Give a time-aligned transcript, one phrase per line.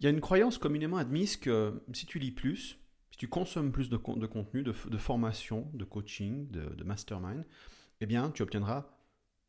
[0.00, 2.78] Il y a une croyance communément admise que si tu lis plus,
[3.10, 7.44] si tu consommes plus de, contenu, de, formation, de coaching, de, mastermind,
[8.02, 8.90] eh bien, tu obtiendras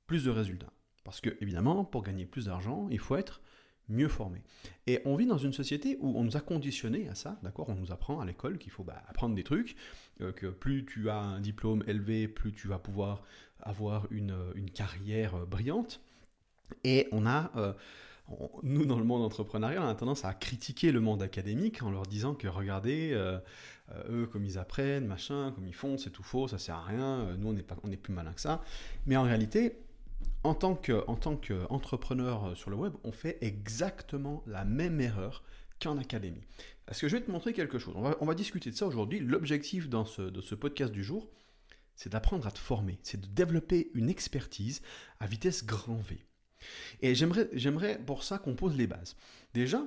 [0.06, 0.72] plus de résultats.
[1.04, 3.42] Parce que, évidemment, pour gagner plus d'argent, il faut être
[3.90, 4.42] mieux formé.
[4.86, 7.70] Et on vit dans une société où on nous a conditionné à ça, d'accord?
[7.70, 9.76] On nous apprend à l'école qu'il faut bah, apprendre des trucs,
[10.22, 13.24] euh, que plus tu as un diplôme élevé, plus tu vas pouvoir
[13.60, 16.02] avoir une, une carrière euh, brillante.
[16.84, 17.74] Et on a, euh,
[18.64, 22.04] nous dans le monde entrepreneurial, on a tendance à critiquer le monde académique en leur
[22.04, 23.14] disant que regardez,
[24.10, 27.36] eux comme ils apprennent, machin, comme ils font, c'est tout faux, ça sert à rien,
[27.38, 28.62] nous on est, pas, on plus malin que ça.
[29.06, 29.78] Mais en réalité,
[30.44, 35.44] en tant qu'entrepreneur euh, sur le web, on fait exactement la même erreur
[35.82, 36.44] qu'en académie.
[36.90, 39.20] Est-ce que je vais te montrer quelque chose on va, discuter de ça aujourd'hui.
[39.20, 41.30] L'objectif dans ce, de ce podcast du jour,
[41.96, 44.82] c'est d'apprendre à te former, c'est de développer une expertise
[45.20, 46.26] à vitesse grand V.
[47.02, 49.16] Et j'aimerais pour ça qu'on pose les bases.
[49.54, 49.84] Déjà,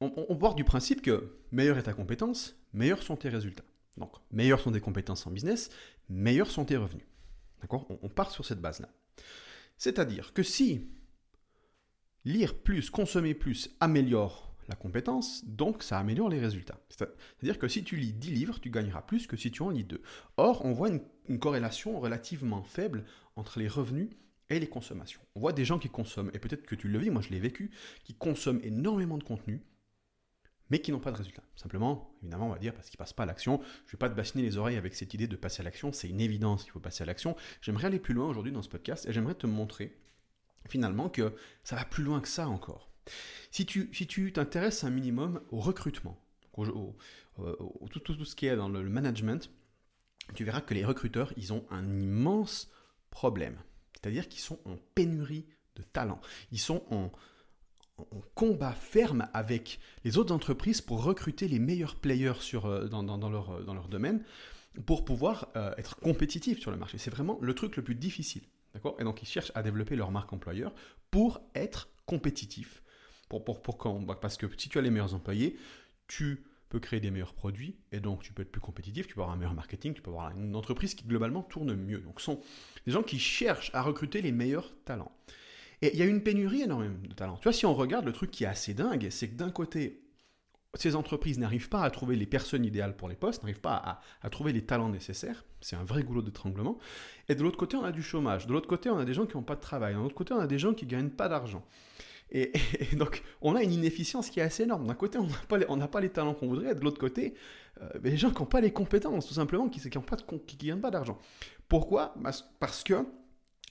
[0.00, 3.64] on, part du principe que meilleure est ta compétence, meilleurs sont tes résultats.
[3.96, 5.70] Donc, meilleures sont tes compétences en business,
[6.08, 7.06] meilleurs sont tes revenus.
[7.62, 7.86] D'accord?
[8.02, 8.90] On part sur cette base-là.
[9.78, 10.90] C'est-à-dire que si
[12.26, 16.80] lire plus, consommer plus améliore la compétence, donc ça améliore les résultats.
[16.88, 19.84] C'est-à-dire que si tu lis 10 livres, tu gagneras plus que si tu en lis
[19.84, 20.02] 2.
[20.36, 23.04] Or, on voit une, corrélation relativement faible
[23.36, 24.10] entre les revenus
[24.50, 25.20] et les consommations.
[25.34, 27.40] On voit des gens qui consomment, et peut-être que tu le vis, moi je l'ai
[27.40, 27.70] vécu,
[28.04, 29.62] qui consomment énormément de contenu,
[30.70, 31.44] mais qui n'ont pas de résultats.
[31.54, 33.60] Simplement, évidemment, on va dire parce qu'ils ne passent pas à l'action.
[33.84, 35.92] Je ne vais pas te bassiner les oreilles avec cette idée de passer à l'action,
[35.92, 37.36] c'est une évidence qu'il faut passer à l'action.
[37.60, 39.96] J'aimerais aller plus loin aujourd'hui dans ce podcast et j'aimerais te montrer
[40.68, 42.90] finalement que ça va plus loin que ça encore.
[43.52, 46.20] Si tu si tu t'intéresses un minimum au recrutement,
[46.56, 46.96] au,
[47.90, 49.50] tout, tout, ce qui est dans le management,
[50.34, 52.70] tu verras que les recruteurs, ils ont un immense
[53.10, 53.58] problème.
[53.96, 56.20] C'est-à-dire qu'ils sont en pénurie de talent.
[56.52, 57.10] Ils sont en,
[58.34, 63.50] combat ferme avec les autres entreprises pour recruter les meilleurs players sur, euh, dans, leur,
[63.50, 64.22] euh, dans, leur, domaine
[64.84, 66.98] pour pouvoir euh, être compétitifs sur le marché.
[66.98, 68.42] C'est vraiment le truc le plus difficile.
[68.74, 68.96] D'accord?
[68.98, 70.74] Et donc ils cherchent à développer leur marque employeur
[71.10, 72.82] pour être compétitifs.
[73.30, 75.56] Bah, parce que si tu as les meilleurs employés,
[76.06, 79.20] tu peux créer des meilleurs produits et donc tu peux être plus compétitif, tu peux
[79.20, 82.00] avoir un meilleur marketing, tu peux avoir une entreprise qui globalement tourne mieux.
[82.00, 82.40] Donc ce sont
[82.86, 85.12] des gens qui cherchent à recruter les meilleurs talents.
[85.82, 87.36] Et il y a une pénurie énormément de talents.
[87.36, 90.02] Tu vois, si on regarde le truc qui est assez dingue, c'est que d'un côté,
[90.74, 94.30] ces entreprises n'arrivent pas à trouver les personnes idéales pour les postes, n'arrivent pas à,
[94.30, 95.44] trouver les talents nécessaires.
[95.60, 96.78] C'est un vrai goulot d'étranglement.
[97.28, 98.46] Et de l'autre côté, on a du chômage.
[98.46, 99.94] De l'autre côté, on a des gens qui n'ont pas de travail.
[99.94, 101.64] De l'autre côté, on a des gens qui ne gagnent pas d'argent.
[102.30, 102.52] Et,
[102.94, 104.86] donc, on a une inefficience qui est assez énorme.
[104.86, 106.74] D'un côté, on n'a pas, pas, les talents qu'on voudrait.
[106.74, 107.34] De l'autre côté,
[107.80, 110.90] euh, les gens qui n'ont pas les compétences, tout simplement, qui ne qui, gagnent pas
[110.90, 111.18] d'argent.
[111.68, 112.14] Pourquoi?
[112.58, 113.06] Parce que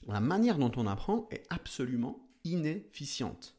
[0.06, 3.56] la manière dont on apprend est absolument inefficiente.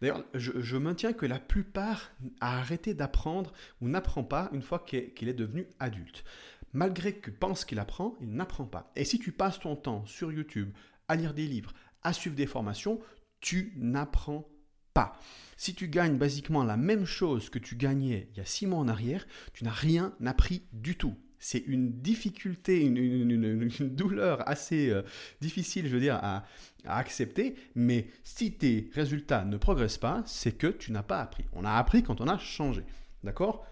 [0.00, 5.28] D'ailleurs, je, maintiens que la plupart a arrêté d'apprendre ou n'apprend pas une fois qu'il
[5.28, 6.24] est devenu adulte.
[6.72, 8.92] Malgré qu'il pense qu'il apprend, il n'apprend pas.
[8.96, 10.72] Et si tu passes ton temps sur YouTube
[11.08, 13.00] à lire des livres, à suivre des formations,
[13.40, 14.48] tu n'apprends
[14.94, 15.18] pas.
[15.56, 18.78] Si tu gagnes basiquement la même chose que tu gagnais il y a six mois
[18.78, 25.02] en arrière, tu n'as rien appris du tout c'est une difficulté, une, douleur assez euh,
[25.40, 26.44] difficile, je veux dire, à,
[26.84, 27.54] accepter.
[27.74, 31.44] Mais si tes résultats ne progressent pas, c'est que tu n'as pas appris.
[31.52, 32.84] On a appris quand on a changé.
[33.24, 33.66] D'accord?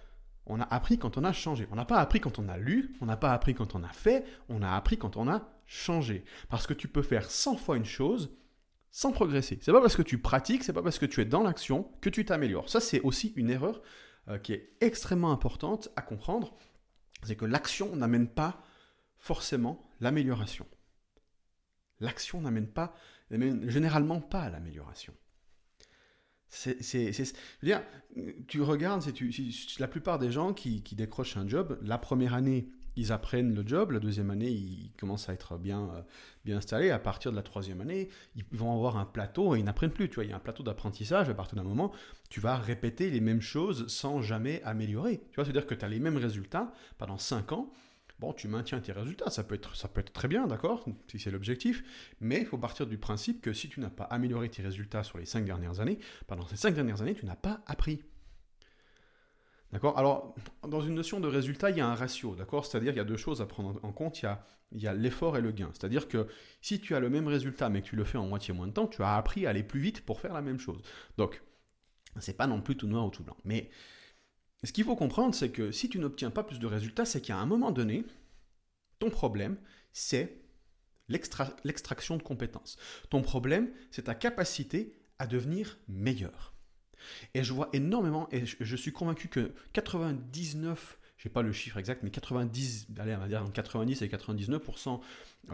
[0.47, 1.67] On a appris quand on a changé.
[1.71, 3.93] On n'a pas appris quand on a lu, on n'a pas appris quand on a
[3.93, 6.25] fait, on a appris quand on a changé.
[6.49, 8.31] Parce que tu peux faire 100 fois une chose
[8.97, 9.59] sans progresser.
[9.61, 12.09] C'est pas parce que tu pratiques, c'est pas parce que tu es dans l'action que
[12.09, 12.71] tu t'améliores.
[12.71, 13.83] Ça, c'est aussi une erreur
[14.29, 16.57] euh, qui est extrêmement importante à comprendre
[17.23, 18.65] c'est que l'action n'amène pas
[19.19, 20.67] forcément l'amélioration.
[22.01, 22.95] L'action n'amène pas,
[23.31, 25.15] généralement pas à l'amélioration.
[26.49, 27.83] C'est, je veux dire,
[28.49, 33.13] tu regardes, c'est la plupart des gens qui, décrochent un job, la première année, ils
[33.13, 36.03] apprennent le job, la deuxième année, ils commencent à être bien, euh,
[36.45, 39.65] bien installés, à partir de la troisième année, ils vont avoir un plateau et ils
[39.65, 41.93] n'apprennent plus, tu vois, il y a un plateau d'apprentissage, à partir d'un moment,
[42.31, 45.89] tu vas répéter les mêmes choses sans jamais améliorer, tu vois, c'est-à-dire que tu as
[45.89, 47.71] les mêmes résultats pendant cinq ans,
[48.19, 51.19] bon, tu maintiens tes résultats, ça peut être, ça peut être très bien, d'accord, si
[51.19, 51.85] c'est l'objectif,
[52.21, 55.19] mais il faut partir du principe que si tu n'as pas amélioré tes résultats sur
[55.19, 58.03] les cinq dernières années, pendant ces cinq dernières années, tu n'as pas appris.
[59.73, 60.35] D'accord Alors,
[60.67, 62.65] dans une notion de résultat, il y a un ratio, d'accord?
[62.67, 64.23] C'est-à-dire qu'il y a deux choses à prendre en compte.
[64.23, 65.71] Il y a, l'effort et le gain.
[65.73, 66.29] C'est-à-dire que
[66.61, 68.73] si tu as le même résultat, mais que tu le fais en moitié moins de
[68.73, 70.81] temps, tu as appris à aller plus vite pour faire la même chose.
[71.19, 71.43] Donc,
[72.21, 73.37] c'est pas non plus tout noir ou tout blanc.
[73.45, 73.71] Mais
[74.65, 77.37] ce qu'il faut comprendre, c'est que si tu n'obtiens pas plus de résultats, c'est qu'à
[77.37, 78.05] un moment donné,
[78.99, 79.59] ton problème,
[79.93, 80.43] c'est
[81.09, 82.77] l'extraction de compétences.
[83.11, 86.56] Ton problème, c'est ta capacité à devenir meilleur.
[87.35, 91.79] Et je vois énormément, et je, suis convaincu que 99, je n'ai pas le chiffre
[91.79, 95.01] exact, mais 90, allez, on va dire 90 et 99%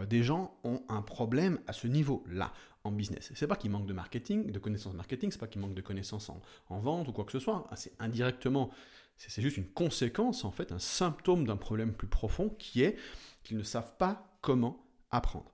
[0.07, 2.53] des gens ont un problème à ce niveau-là
[2.83, 3.31] en business.
[3.35, 6.29] C'est pas qu'ils manquent de marketing, de connaissances marketing, c'est pas qu'ils manquent de connaissances
[6.29, 7.65] en, en, vente ou quoi que ce soit.
[7.71, 8.71] Ah, c'est indirectement,
[9.17, 12.97] c'est juste une conséquence, en fait, un symptôme d'un problème plus profond qui est
[13.43, 15.53] qu'ils ne savent pas comment apprendre.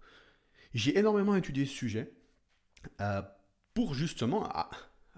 [0.74, 2.14] J'ai énormément étudié ce sujet
[3.02, 3.22] euh,
[3.74, 4.50] pour justement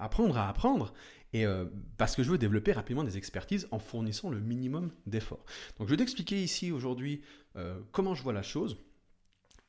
[0.01, 0.93] apprendre à apprendre
[1.33, 1.65] et euh,
[1.97, 5.45] parce que je veux développer rapidement des expertises en fournissant le minimum d'efforts.
[5.77, 7.21] Donc je vais t'expliquer ici aujourd'hui
[7.55, 8.77] euh, comment je vois la chose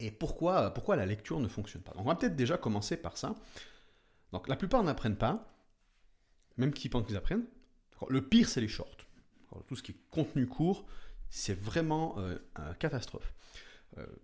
[0.00, 1.92] et pourquoi, pourquoi la lecture ne fonctionne pas.
[1.92, 3.36] Donc on va peut-être déjà commencer par ça.
[4.32, 5.54] Donc la plupart n'apprennent pas,
[6.56, 7.44] même qui pensent qu'ils apprennent.
[8.08, 8.96] Le pire, c'est les shorts.
[9.68, 10.86] Tout ce qui est contenu court,
[11.28, 13.32] c'est vraiment une catastrophe.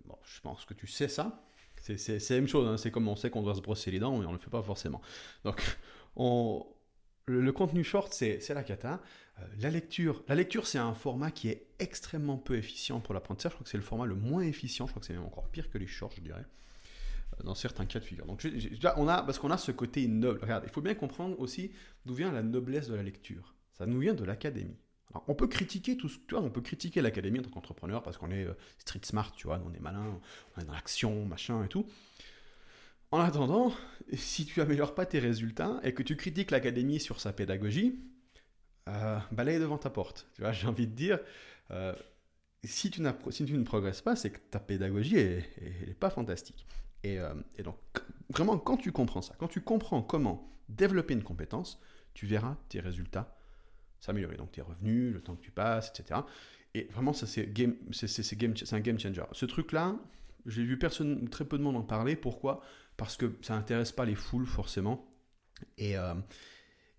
[0.05, 1.45] bon, je pense que tu sais ça.
[1.81, 2.77] C'est la même chose, hein.
[2.77, 4.51] c'est comme on sait qu'on doit se brosser les dents, mais on ne le fait
[4.51, 5.01] pas forcément.
[5.45, 5.63] Donc,
[6.17, 6.67] on,
[7.27, 9.01] le, contenu short, c'est la cata.
[9.39, 13.53] Euh, la lecture, la lecture c'est un format qui est extrêmement peu efficient pour l'apprentissage.
[13.53, 14.87] Je crois que c'est le format le moins efficient.
[14.87, 16.45] Je crois que c'est même encore pire que les shorts, je dirais,
[17.39, 18.27] euh, dans certains cas de figure.
[18.27, 18.47] Donc,
[18.97, 20.41] on a, parce qu'on a ce côté noble.
[20.41, 21.73] Regarde, il faut bien comprendre aussi
[22.05, 23.55] d'où vient la noblesse de la lecture.
[23.73, 24.79] Ça nous vient de l'académie
[25.27, 28.31] on peut critiquer tout, tu vois, on peut critiquer l'académie en tant qu'entrepreneur parce qu'on
[28.31, 30.21] est euh, street smart, tu vois, on est malin,
[30.57, 31.87] on est dans l'action, machin et tout.
[33.11, 33.73] En attendant,
[34.13, 37.99] si tu améliores pas tes résultats et que tu critiques l'académie sur sa pédagogie,
[38.89, 40.29] euh, balaye devant ta porte.
[40.35, 41.19] Tu vois, j'ai envie de dire,
[41.71, 41.95] euh,
[42.65, 46.67] si, tu ne progresses pas, c'est que ta pédagogie n'est pas fantastique.
[47.05, 47.19] Et,
[47.57, 47.77] et, donc,
[48.29, 51.81] vraiment, quand tu comprends ça, quand tu comprends comment développer une compétence,
[52.13, 53.39] tu verras tes résultats
[54.01, 54.37] s'améliorer.
[54.37, 56.21] Donc tes revenus, le temps que tu passes, etc.
[56.75, 59.25] Et vraiment, c'est game, c'est un game changer.
[59.33, 59.97] Ce truc-là,
[60.47, 62.17] j'ai vu personne, très peu de monde en parler.
[62.17, 62.61] Pourquoi?
[62.97, 65.07] Parce que ça n'intéresse pas les foules forcément.
[65.77, 66.15] Et euh,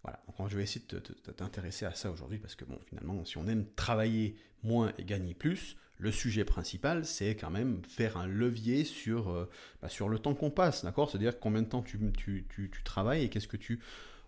[0.04, 3.38] voilà, donc je vais essayer de t'intéresser à ça aujourd'hui parce que bon, finalement, si
[3.38, 8.26] on aime travailler moins et gagner plus, le sujet principal, c'est quand même faire un
[8.26, 9.50] levier sur, euh,
[9.82, 11.10] bah, sur le temps qu'on passe, d'accord?
[11.10, 13.82] C'est-à-dire combien de temps tu, tu, travailles et qu'est-ce que tu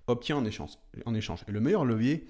[0.07, 0.71] obtiens en échange,
[1.05, 1.45] en échange.
[1.47, 2.27] Et le meilleur levier,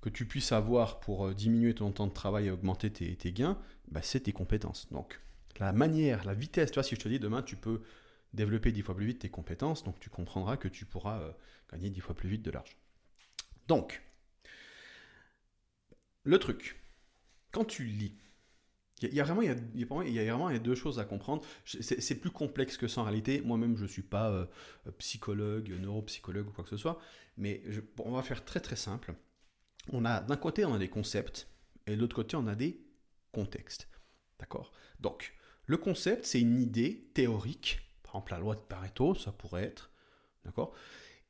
[0.00, 3.58] que tu puisses avoir pour euh, diminuer ton temps de travail et augmenter tes, gains,
[3.90, 4.90] bah, c'est tes compétences.
[4.90, 5.20] Donc,
[5.58, 7.82] la manière, la vitesse, tu vois, si je te dis demain, tu peux
[8.32, 11.32] développer dix fois plus vite tes compétences, donc tu comprendras que tu pourras euh,
[11.70, 12.76] gagner dix fois plus vite de l'argent.
[13.68, 14.02] Donc,
[16.24, 16.82] le truc,
[17.50, 18.16] quand tu lis,
[19.02, 19.48] il y, a vraiment, il
[20.12, 21.44] y a, vraiment deux choses à comprendre.
[21.64, 23.40] C'est plus complexe que ça en réalité.
[23.40, 24.46] Moi-même, je ne suis pas euh,
[24.98, 27.00] psychologue, neuropsychologue ou quoi que ce soit.
[27.36, 27.64] Mais
[27.98, 29.12] on va faire très très simple
[29.90, 31.48] on a d'un côté on a des concepts
[31.86, 32.80] et de l'autre côté on a des
[33.32, 33.88] contextes.
[34.38, 34.72] D'accord?
[35.00, 35.34] Donc,
[35.66, 39.90] le concept, c'est une idée théorique, par exemple la loi de Pareto, ça pourrait être.
[40.44, 40.74] D'accord?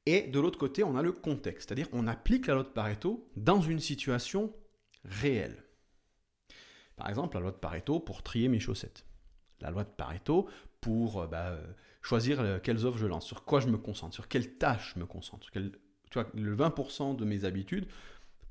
[0.07, 3.31] Et de l'autre côté, on a le contexte, c'est-à-dire on applique la loi de Pareto
[3.37, 4.53] dans une situation
[5.05, 5.63] réelle.
[6.97, 9.07] Par exemple, la loi de Pareto pour trier mes chaussettes.
[9.61, 10.49] La loi de Pareto
[10.81, 14.15] pour euh, bah, euh, choisir euh, quelles offres je lance, sur quoi je me concentre,
[14.15, 15.51] sur quelles tâches je me concentre.
[15.53, 15.71] tu
[16.15, 17.87] vois, le 20% de mes habitudes,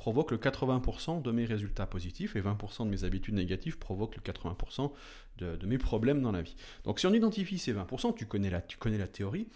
[0.02, 4.24] provoque le 80% de mes résultats positifs et 20% de mes habitudes négatives provoquent le
[4.24, 4.92] 80%
[5.38, 6.56] de, mes problèmes dans la vie.
[6.86, 9.48] Donc si on identifie ces 20%, tu connais la, tu connais la théorie,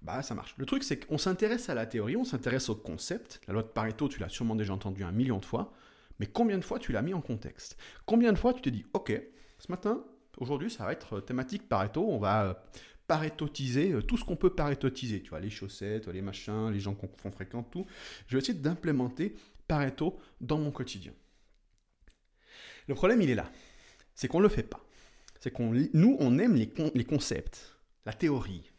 [0.00, 0.54] bah ça marche.
[0.56, 3.42] Le truc c'est qu'on s'intéresse à la théorie, on s'intéresse au concept.
[3.46, 5.74] La loi de Pareto, tu l'as sûrement déjà entendu un million de fois,
[6.20, 7.76] mais combien de fois tu l'as mis en contexte?
[8.06, 9.12] Combien de fois tu t'es dit, ok,
[9.58, 10.02] ce matin,
[10.38, 12.54] aujourd'hui ça va être thématique Pareto, on va euh,
[13.06, 16.94] parétotiser euh, tout ce qu'on peut parétotiser, tu vois, les chaussettes, les machins, les gens
[16.94, 17.84] qu'on fréquente, tout.
[18.26, 19.34] Je vais essayer d'implémenter
[19.72, 21.14] Pareto dans mon quotidien.
[22.88, 23.50] Le problème, il est là.
[24.14, 24.84] C'est qu'on ne le fait pas.
[25.40, 28.70] C'est qu'on, nous, on aime les, les, concepts, la théorie.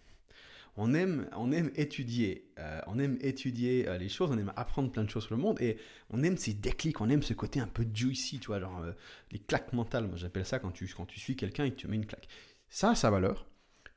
[0.78, 4.92] On aime, on aime étudier, euh, on aime étudier euh, les choses, on aime apprendre
[4.92, 5.78] plein de choses sur le monde et
[6.12, 8.92] on aime ces déclics, on aime ce côté un peu juicy, tu vois, genre euh,
[9.32, 10.06] les claques mentales.
[10.06, 12.28] Moi, j'appelle ça quand tu, quand tu suis quelqu'un et que tu mets une claque.
[12.70, 13.48] Ça a sa valeur.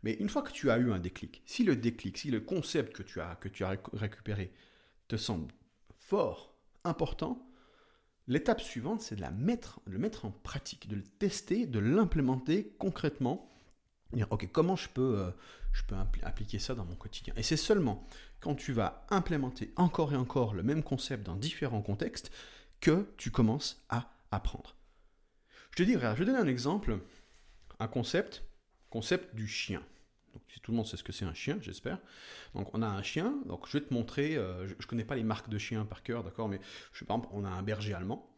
[0.03, 2.95] Mais une fois que tu as eu un déclic, si le déclic, si le concept
[2.95, 4.51] que tu as, que tu as récupéré
[5.09, 5.53] te semble
[5.99, 6.56] fort,
[6.87, 7.47] important,
[8.27, 12.75] l'étape suivante, c'est de la mettre, le mettre en pratique, de le tester, de l'implémenter
[12.79, 13.53] concrètement.
[14.31, 15.31] Ok, comment je peux, euh,
[15.73, 17.35] je peux appliquer ça dans mon quotidien?
[17.37, 18.07] Et c'est seulement
[18.41, 22.31] quand tu vas implémenter encore et encore le même concept dans différents contextes
[22.81, 24.77] que tu commences à apprendre.
[25.71, 27.01] Je te dis, je vais donner un exemple,
[27.79, 28.45] un concept,
[28.91, 29.83] concept du chien
[30.63, 31.99] tout le monde sait ce que c'est un chien, j'espère.
[32.55, 35.17] Donc on a un chien, donc je vais te montrer, euh, je ne connais pas
[35.17, 36.61] les marques de chiens par cœur, d'accord, mais
[36.93, 38.31] je, par exemple, on a un berger allemand,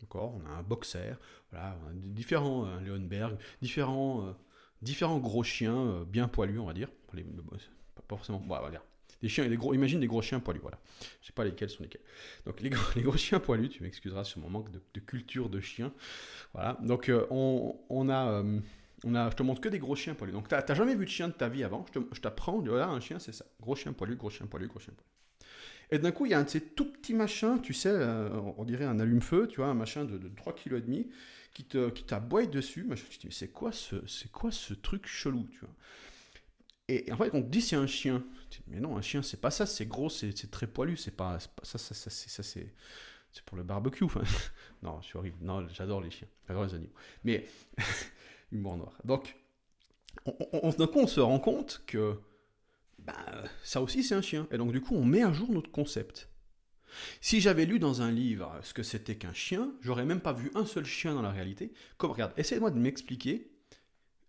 [0.00, 1.16] d'accord, on a un boxer,
[1.50, 4.32] voilà, différents un Leonberg, différents, euh,
[4.82, 6.88] différents gros chiens euh, bien poilus, on va dire,
[7.94, 8.82] pas forcément, bon, on va dire,
[9.22, 10.78] Des chiens, des gros, imagine des gros chiens poilus, voilà.
[11.20, 12.02] Je sais pas lesquels sont lesquels.
[12.46, 15.92] Donc les gros, les chiens poilus, tu m'excuseras sur mon manque de, culture de chiens.
[16.52, 16.78] Voilà.
[16.82, 18.60] Donc euh, on, on, a, euh,
[19.04, 20.32] on a, je te montre que des gros chiens poilus.
[20.32, 21.84] Donc tu n'as jamais vu de chien de ta vie avant?
[21.94, 23.44] Je t'apprends, voilà, un chien c'est ça.
[23.60, 25.08] Gros chien poilu, gros chien poilu, gros chien poilu.
[25.90, 28.28] Et d'un coup, il y a un de ces tout petits machins, tu sais, euh,
[28.56, 31.06] on dirait un allume-feu, tu vois, un machin de, de 3,5 kg
[31.52, 32.84] qui te qui t'aboie dessus.
[32.84, 33.96] Moi, je me dis, mais c'est quoi, ce,
[34.32, 35.74] quoi ce truc chelou, tu vois?
[36.88, 38.24] Et, en fait, on te dit c'est un chien.
[38.66, 41.78] Mais non, un chien, c'est pas ça, c'est gros, c'est, très poilu, c'est pas, ça,
[41.78, 44.04] ça, ça, c'est, c'est, pour le barbecue.
[44.82, 45.38] Non, je suis horrible.
[45.40, 46.92] Non, j'adore les chiens, j'adore les animaux.
[47.24, 47.46] Mais,
[49.04, 49.36] Donc,
[50.26, 52.18] on, d'un coup, on se rend compte que
[52.98, 53.14] bah,
[53.62, 54.46] ça aussi, c'est un chien.
[54.50, 56.28] Et donc, du coup, on met à jour notre concept.
[57.20, 60.50] Si j'avais lu dans un livre ce que c'était qu'un chien, j'aurais même pas vu
[60.54, 61.72] un seul chien dans la réalité.
[61.96, 63.50] Comme, regarde, essaie-moi de m'expliquer,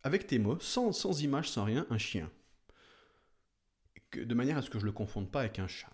[0.04, 2.30] avec tes mots, sans, sans image, sans rien, un chien.
[4.16, 5.92] de manière à ce que je le confonde pas avec un chat.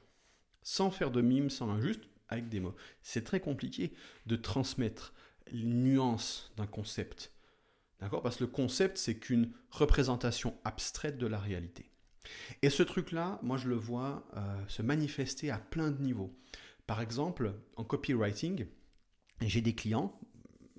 [0.64, 2.76] Sans faire de mime, sans un juste avec des mots.
[3.02, 3.94] C'est très compliqué
[4.26, 5.14] de transmettre
[5.52, 7.32] les nuances d'un concept.
[8.02, 8.24] D'accord?
[8.24, 11.92] Parce que le concept, c'est qu'une représentation abstraite de la réalité.
[12.62, 16.36] Et ce truc-là, moi je le vois euh, se manifester à plein de niveaux.
[16.88, 18.66] Par exemple, en copywriting,
[19.42, 20.20] j'ai des clients,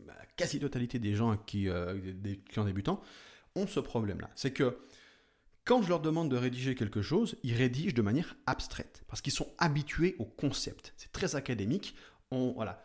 [0.05, 3.01] la quasi-totalité des gens qui, euh, des clients débutants,
[3.55, 4.31] ont ce problème-là.
[4.35, 4.79] C'est que
[5.65, 9.33] quand je leur demande de rédiger quelque chose, ils rédigent de manière abstraite, parce qu'ils
[9.33, 10.93] sont habitués au concept.
[10.97, 11.95] C'est très académique.
[12.33, 12.83] On, voilà,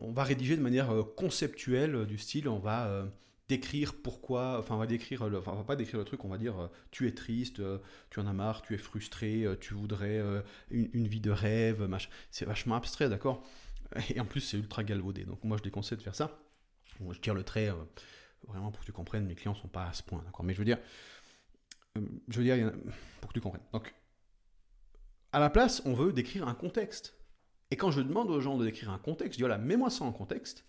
[0.00, 3.08] on va rédiger de manière euh, conceptuelle, du style, on va
[3.48, 6.38] décrire pourquoi, enfin on va décrire, enfin on va pas décrire le truc, on va
[6.38, 7.78] dire euh, tu es triste, euh,
[8.10, 10.22] tu en as marre, tu es frustré, euh, tu voudrais
[10.70, 11.88] une, vie de rêve.
[12.30, 13.42] C'est vachement abstrait, d'accord?
[14.10, 16.38] Et en plus c'est ultra galvaudé, donc moi je déconseille de faire ça.
[17.10, 17.72] je tire le trait
[18.46, 20.44] vraiment pour que tu comprennes, mes clients sont pas à ce point, d'accord?
[20.44, 20.78] Mais je veux dire,
[21.96, 22.72] je veux dire,
[23.20, 23.64] pour que tu comprennes.
[23.72, 23.94] Donc,
[25.32, 27.14] à la place, on veut décrire un contexte.
[27.70, 30.04] Et quand je demande aux gens de décrire un contexte, je dis voilà, mets-moi ça
[30.04, 30.67] en contexte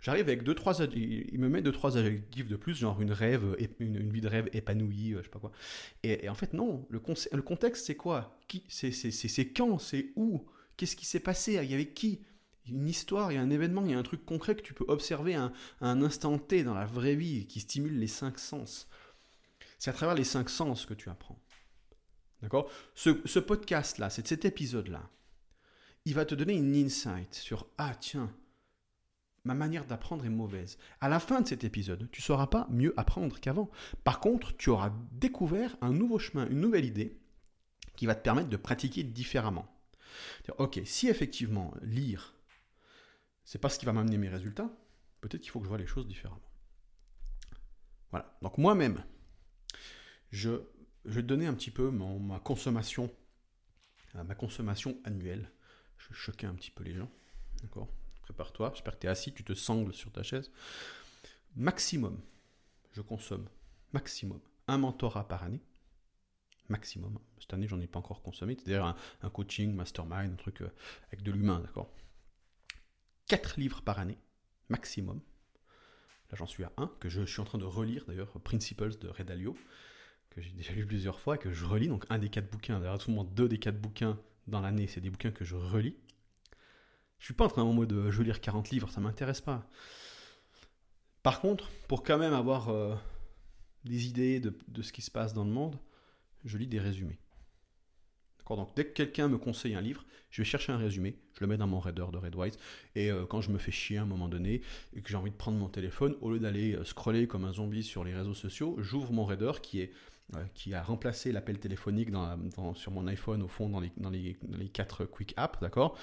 [0.00, 3.56] J'arrive avec deux, trois il me met deux, trois adjectifs de plus, genre une rêve,
[3.80, 5.50] une, vie de rêve épanouie, euh, je sais pas quoi.
[6.04, 8.38] Et, en fait, non, le, contexte, c'est quoi?
[8.46, 9.78] Qui C'est quand?
[9.78, 10.46] C'est où?
[10.76, 11.54] Qu'est-ce qui s'est passé?
[11.62, 12.22] Il y avait qui?
[12.66, 14.74] Une histoire, il y a un événement, il y a un truc concret que tu
[14.74, 18.88] peux observer à un, instant T dans la vraie vie qui stimule les cinq sens.
[19.78, 21.42] C'est à travers les cinq sens que tu apprends.
[22.42, 22.70] D'accord?
[22.94, 25.10] Ce podcast-là, cet épisode-là,
[26.04, 28.32] il va te donner une insight sur Ah, tiens,
[29.48, 30.76] ma manière d'apprendre est mauvaise.
[31.00, 33.70] À la fin de cet épisode, tu ne sauras pas mieux apprendre qu'avant.
[34.04, 37.18] Par contre, tu auras découvert un nouveau chemin, une nouvelle idée
[37.96, 39.66] qui va te permettre de pratiquer différemment.
[40.58, 42.34] Ok, si effectivement lire,
[43.44, 44.70] c'est pas ce qui va m'amener mes résultats,
[45.22, 46.42] peut-être qu'il faut que je vois les choses différemment.
[48.10, 48.36] Voilà.
[48.42, 49.02] Donc moi-même,
[50.30, 50.60] je,
[51.06, 53.10] vais te donner un petit peu ma consommation,
[54.14, 55.50] euh, ma consommation annuelle.
[55.96, 57.10] Je choquer un petit peu les gens.
[57.62, 57.88] D'accord?
[58.28, 60.50] Prépare-toi, j'espère que tu es assis, tu te sangles sur ta chaise.
[61.56, 62.20] Maximum,
[62.92, 63.48] je consomme,
[63.92, 65.62] maximum, un mentorat par année.
[66.68, 67.18] Maximum.
[67.40, 68.54] Cette année, j'en ai pas encore consommé.
[68.54, 68.84] C'est-à-dire
[69.22, 70.70] un, coaching, mastermind, un truc euh,
[71.06, 71.90] avec de l'humain, d'accord
[73.26, 74.18] Quatre livres par année,
[74.68, 75.22] maximum.
[76.30, 79.08] Là, j'en suis à un, que je, suis en train de relire d'ailleurs, Principles de
[79.08, 79.56] Redalio,
[80.28, 81.88] que j'ai déjà lu plusieurs fois et que je relis.
[81.88, 84.86] Donc, un des quatre bouquins, d'ailleurs, tout le monde, deux des quatre bouquins dans l'année,
[84.86, 85.96] c'est des bouquins que je relis.
[87.18, 89.68] Je suis pas en train de mode je veux lire 40 livres, ça m'intéresse pas.
[91.22, 92.94] Par contre, pour quand même avoir euh,
[93.84, 95.76] des idées de, ce qui se passe dans le monde,
[96.44, 97.18] je lis des résumés.
[98.38, 101.40] D'accord Donc dès que quelqu'un me conseille un livre, je vais chercher un résumé, je
[101.40, 102.58] le mets dans mon reader de Redwise,
[102.94, 104.62] et euh, quand je me fais chier à un moment donné,
[104.94, 107.52] et que j'ai envie de prendre mon téléphone, au lieu d'aller euh, scroller comme un
[107.52, 109.92] zombie sur les réseaux sociaux, j'ouvre mon reader qui est
[110.52, 112.10] qui a remplacé l'appel téléphonique
[112.74, 115.96] sur mon iPhone au fond dans les, dans les, dans les quatre quick apps, d'accord?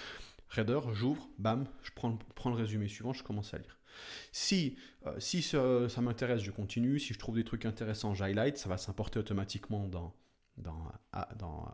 [0.49, 3.79] Reader, j'ouvre, bam, je prends, le résumé suivant, je commence à lire.
[4.31, 6.99] Si, euh, si ça, m'intéresse, je continue.
[6.99, 8.57] Si je trouve des trucs intéressants, j'highlight.
[8.57, 10.13] Ça va s'importer automatiquement dans,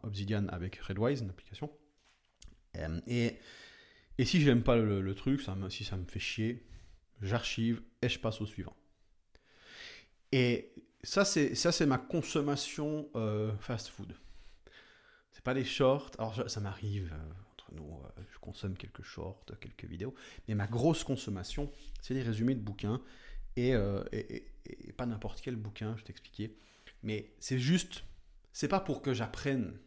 [0.04, 1.72] Obsidian avec Redwise, une application.
[2.78, 3.38] Euh, et,
[4.18, 6.66] et si j'aime pas le, truc, ça si ça me fait chier,
[7.22, 8.76] j'archive et je passe au suivant.
[10.32, 10.74] Et
[11.04, 14.16] ça, c'est, ma consommation euh, fast food.
[15.32, 16.12] C'est pas des shorts.
[16.18, 17.14] Alors, ça m'arrive
[17.80, 20.14] euh, je consomme quelques shorts, quelques vidéos,
[20.48, 23.02] mais ma grosse consommation, c'est des résumés de bouquins,
[23.58, 24.46] euh, et,
[24.98, 26.56] pas n'importe quel bouquin, je t'expliquais,
[27.04, 28.04] mais c'est juste,
[28.54, 29.78] c'est pas pour que j'apprenne,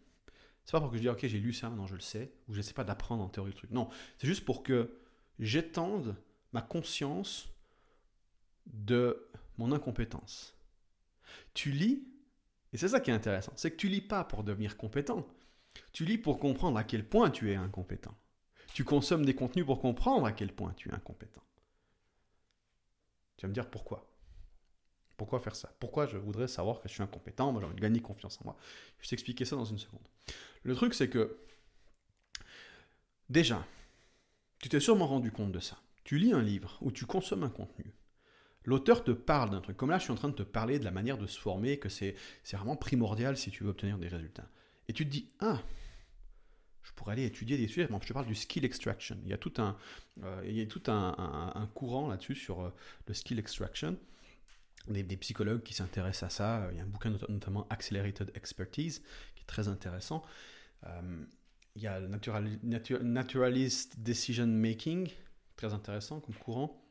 [0.64, 2.54] c'est pas pour que je dise, ok, j'ai lu ça, maintenant je le sais, ou
[2.54, 3.88] je sais pas d'apprendre en théorie le truc, non,
[4.18, 4.98] c'est juste pour que
[5.38, 6.16] j'étende
[6.52, 7.48] ma conscience
[8.66, 10.56] de mon incompétence.
[11.52, 12.06] Tu lis,
[12.72, 15.26] et c'est ça qui est intéressant, c'est que tu lis pas pour devenir compétent,
[15.92, 18.16] Tu lis pour comprendre à quel point tu es incompétent.
[18.72, 21.42] Tu consommes des contenus pour comprendre à quel point tu es incompétent.
[23.36, 24.10] Tu vas me dire pourquoi
[25.16, 25.72] Pourquoi faire ça?
[25.78, 27.52] Pourquoi je voudrais savoir que je suis incompétent?
[27.52, 28.56] Moi, j'ai envie de gagner confiance en moi.
[28.98, 30.06] Je vais t'expliquer ça dans une seconde.
[30.62, 31.38] Le truc, c'est que,
[33.28, 33.64] déjà,
[34.60, 35.78] tu t'es sûrement rendu compte de ça.
[36.04, 37.94] Tu lis un livre ou tu consommes un contenu.
[38.64, 39.76] L'auteur te parle d'un truc.
[39.76, 41.78] Comme là, je suis en train de te parler de la manière de se former,
[41.78, 42.16] que c'est
[42.52, 44.48] vraiment primordial si tu veux obtenir des résultats.
[44.88, 45.60] Et tu te dis, ah,
[46.82, 47.88] je pourrais aller étudier des sujets.
[47.90, 49.18] je te parle du skill extraction.
[49.24, 49.76] Il y a tout un,
[50.22, 52.70] euh, il y a tout un, courant là-dessus sur euh,
[53.08, 53.96] le skill extraction.
[54.86, 56.68] Des, des psychologues qui s'intéressent à ça.
[56.70, 59.02] Il y a un bouquin notamment Accelerated Expertise
[59.34, 60.22] qui est très intéressant.
[60.84, 61.24] Euh,
[61.74, 62.08] il y a le
[63.02, 65.08] Naturalist Decision Making,
[65.56, 66.86] très intéressant comme courant.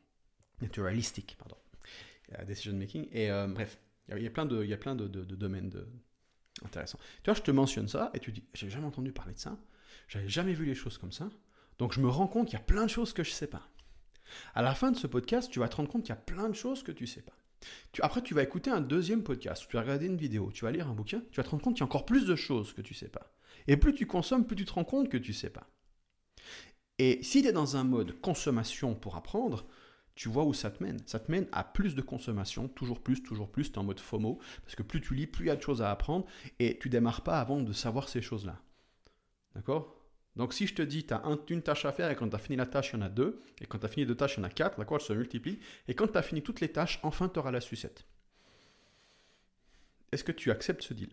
[0.62, 1.56] Naturalistic, pardon.
[2.48, 3.08] Decision Making.
[3.12, 3.78] Et bref,
[4.10, 5.88] il y, a plein de, il y a plein de, domaines de...
[6.66, 7.00] intéressants.
[7.24, 9.58] Tu vois, je te mentionne ça et tu dis, j'ai jamais entendu parler de ça.
[10.08, 11.30] J'avais jamais vu les choses comme ça.
[11.80, 13.68] Donc je me rends compte qu'il y a plein de choses que je sais pas.
[14.54, 16.50] À la fin de ce podcast, tu vas te rendre compte qu'il y a plein
[16.50, 17.34] de choses que tu sais pas.
[17.92, 20.72] Tu, après, tu vas écouter un deuxième podcast, tu vas regarder une vidéo, tu vas
[20.72, 22.74] lire un bouquin, tu vas te rendre compte qu'il y a encore plus de choses
[22.74, 23.32] que tu sais pas.
[23.68, 25.68] Et plus tu consommes, plus tu te rends compte que tu sais pas.
[27.00, 29.66] Et si tu es dans un mode consommation pour apprendre,
[30.16, 31.00] tu vois où ça te mène.
[31.06, 34.00] Ça te mène à plus de consommation, toujours plus, toujours plus, tu es en mode
[34.00, 36.26] FOMO, parce que plus tu lis, plus il y a de choses à apprendre,
[36.60, 38.62] et tu démarres pas avant de savoir ces choses-là.
[39.56, 39.96] D'accord?
[40.36, 42.40] Donc si je te dis, tu as une tâche à faire, et quand tu as
[42.40, 44.36] fini la tâche, il y en a deux, et quand tu as fini deux tâches,
[44.36, 46.60] il y en a quatre, d'accord, elles se multiplient, et quand tu as fini toutes
[46.60, 48.06] les tâches, enfin tu auras la sucette.
[50.12, 51.10] Est-ce que tu acceptes ce deal?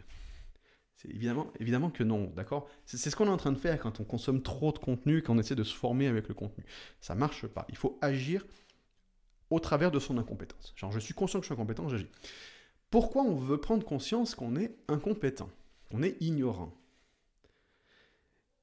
[1.09, 2.69] Évidemment, évidemment que non, d'accord?
[2.85, 5.35] C'est ce qu'on est en train de faire quand on consomme trop de contenu, quand
[5.35, 6.65] on essaie de se former avec le contenu.
[7.01, 7.65] Ça marche pas.
[7.71, 8.45] Il faut agir
[9.51, 10.73] au travers de son incompétence.
[10.77, 12.09] Genre, je suis conscient que je suis incompétent, j'agis.
[12.91, 15.51] Pourquoi on veut prendre conscience qu'on est incompétent
[15.91, 16.77] On est ignorant?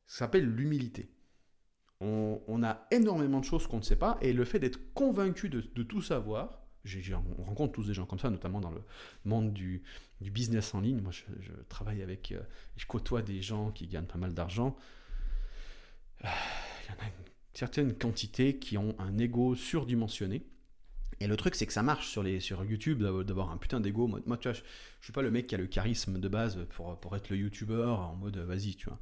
[0.05, 1.09] Ça s'appelle l'humilité.
[1.99, 5.61] On, a énormément de choses qu'on ne sait pas, et le fait d'être convaincu de,
[5.61, 6.61] tout savoir,
[7.39, 8.83] on rencontre tous des gens comme ça, notamment dans le
[9.25, 9.83] monde du,
[10.21, 11.01] business en ligne.
[11.01, 12.41] Moi, je, travaille avec, euh,
[12.75, 14.77] je côtoie des gens qui gagnent pas mal d'argent.
[16.23, 16.27] Euh,
[16.83, 20.45] il y en a une certaine quantité qui ont un ego surdimensionné.
[21.19, 24.07] Et le truc, c'est que ça marche sur, les, sur YouTube d'avoir un putain d'ego.
[24.07, 24.61] Moi, tu vois, je,
[24.99, 27.37] je, suis pas le mec qui a le charisme de base pour, pour être le
[27.37, 28.99] YouTuber en mode vas-y, tu vois.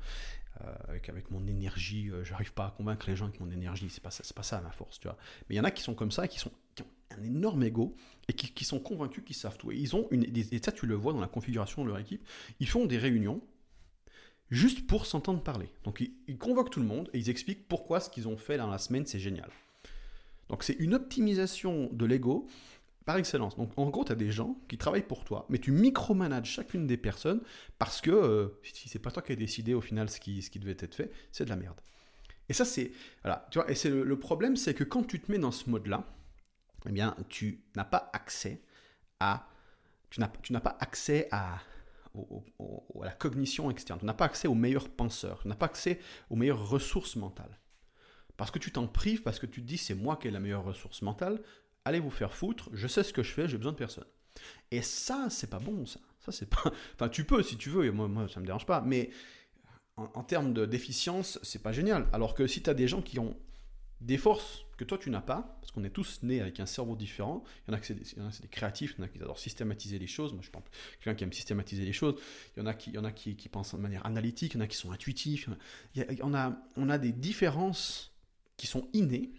[0.61, 3.89] Euh, avec, avec mon énergie, j'arrive pas à convaincre les gens avec mon énergie.
[3.89, 5.17] C'est pas ça, pas ça ma force, tu vois.
[5.49, 6.51] Mais il y en a qui sont comme ça, qui sont
[7.11, 7.95] un énorme ego
[8.27, 9.71] et qui, sont convaincus qu'ils savent tout.
[9.71, 12.25] Et ils ont une, et ça tu le vois dans la configuration de leur équipe,
[12.59, 13.41] ils font des réunions
[14.49, 15.69] juste pour s'entendre parler.
[15.83, 18.69] Donc ils, convoquent tout le monde et ils expliquent pourquoi ce qu'ils ont fait dans
[18.69, 19.49] la semaine c'est génial.
[20.49, 22.47] Donc c'est une optimisation de l'ego
[23.05, 23.55] par excellence.
[23.55, 26.87] Donc en gros, tu as des gens qui travaillent pour toi, mais tu micromanages chacune
[26.87, 27.41] des personnes
[27.77, 30.49] parce que euh, si c'est pas toi qui as décidé au final ce qui, ce
[30.49, 31.79] qui devait être fait, c'est de la merde.
[32.49, 32.91] Et ça, c'est.
[33.23, 35.69] Voilà, tu vois, et c'est le problème, c'est que quand tu te mets dans ce
[35.69, 36.05] mode-là,
[36.87, 38.61] eh bien, tu n'as pas accès
[39.19, 39.47] à,
[40.09, 41.59] tu n'as pas accès à,
[43.01, 46.35] la cognition externe, tu n'as pas accès aux meilleurs penseurs, tu n'as pas accès aux
[46.35, 47.59] meilleures ressources mentales.
[48.37, 50.39] Parce que tu t'en prives, parce que tu te dis c'est moi qui ai la
[50.39, 51.41] meilleure ressource mentale,
[51.85, 54.05] allez vous faire foutre, je sais ce que je fais, j'ai besoin de personne.
[54.71, 55.99] Et ça, c'est pas bon, ça.
[56.19, 56.63] Ça, c'est pas.
[56.95, 59.11] Enfin, tu peux si tu veux, et moi, moi ça me dérange pas, mais
[59.95, 62.07] en, en termes d'efficience, c'est pas génial.
[62.13, 63.37] Alors que si tu as des gens qui ont
[64.01, 66.95] des forces que toi tu n'as pas, parce qu'on est tous nés avec un cerveau
[66.95, 67.43] différent.
[67.67, 69.99] Il y en a qui c'est des, créatifs, il y en a qui adorent systématiser
[69.99, 70.33] les choses.
[70.33, 70.63] Moi, je pense
[70.99, 72.15] quelqu'un qui aime systématiser les choses.
[72.55, 74.57] Il y en a qui, il y en a qui, pensent de manière analytique, il
[74.57, 75.49] y en a qui sont intuitifs.
[76.21, 78.14] On, a, on a des différences
[78.57, 79.31] qui sont innées,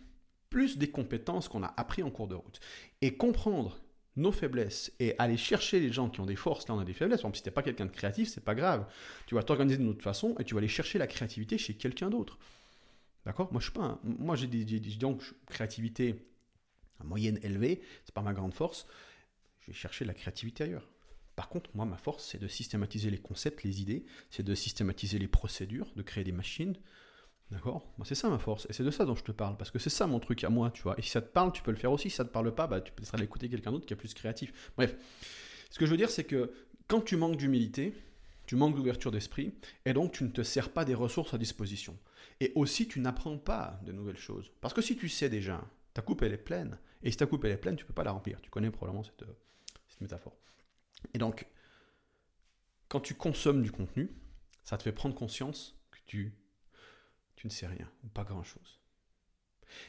[0.50, 2.60] plus des compétences qu'on a appris en cours de route.
[3.02, 3.80] Et comprendre
[4.16, 6.94] nos faiblesses et aller chercher les gens qui ont des forces, là on a des
[6.94, 7.20] faiblesses.
[7.20, 8.86] Par exemple, si t'es pas quelqu'un de créatif, c'est pas grave.
[9.26, 12.08] Tu vas t'organiser d'une autre façon et tu vas aller chercher la créativité chez quelqu'un
[12.08, 12.38] d'autre.
[13.26, 13.52] D'accord?
[13.52, 14.00] Moi, je suis pas.
[14.04, 14.64] Moi, j'ai des,
[14.96, 16.14] donc créativité
[17.04, 18.86] moyenne élevée, c'est pas ma grande force.
[19.60, 20.88] Je vais chercher la créativité ailleurs.
[21.34, 25.18] Par contre, moi, ma force, c'est de systématiser les concepts, les idées, c'est de systématiser
[25.18, 26.78] les procédures, de créer des machines.
[27.50, 28.66] D'accord Moi, c'est ça ma force.
[28.68, 29.56] Et c'est de ça dont je te parle.
[29.56, 30.98] Parce que c'est ça mon truc à moi, tu vois.
[30.98, 32.10] Et si ça te parle, tu peux le faire aussi.
[32.10, 34.14] Si ça te parle pas, bah, tu peux aller écouter quelqu'un d'autre qui est plus
[34.14, 34.72] créatif.
[34.76, 34.96] Bref.
[35.70, 36.52] Ce que je veux dire, c'est que
[36.88, 37.92] quand tu manques d'humilité,
[38.46, 39.52] tu manques d'ouverture d'esprit,
[39.84, 41.98] et donc tu ne te sers pas des ressources à disposition.
[42.40, 44.50] Et aussi, tu n'apprends pas de nouvelles choses.
[44.60, 46.78] Parce que si tu sais déjà, ta coupe, elle est pleine.
[47.02, 48.40] Et si ta coupe, elle est pleine, tu ne peux pas la remplir.
[48.40, 49.24] Tu connais probablement cette,
[49.88, 50.36] cette métaphore.
[51.14, 51.46] Et donc,
[52.88, 54.10] quand tu consommes du contenu,
[54.62, 56.34] ça te fait prendre conscience que tu,
[57.36, 58.80] tu ne sais rien, ou pas grand-chose.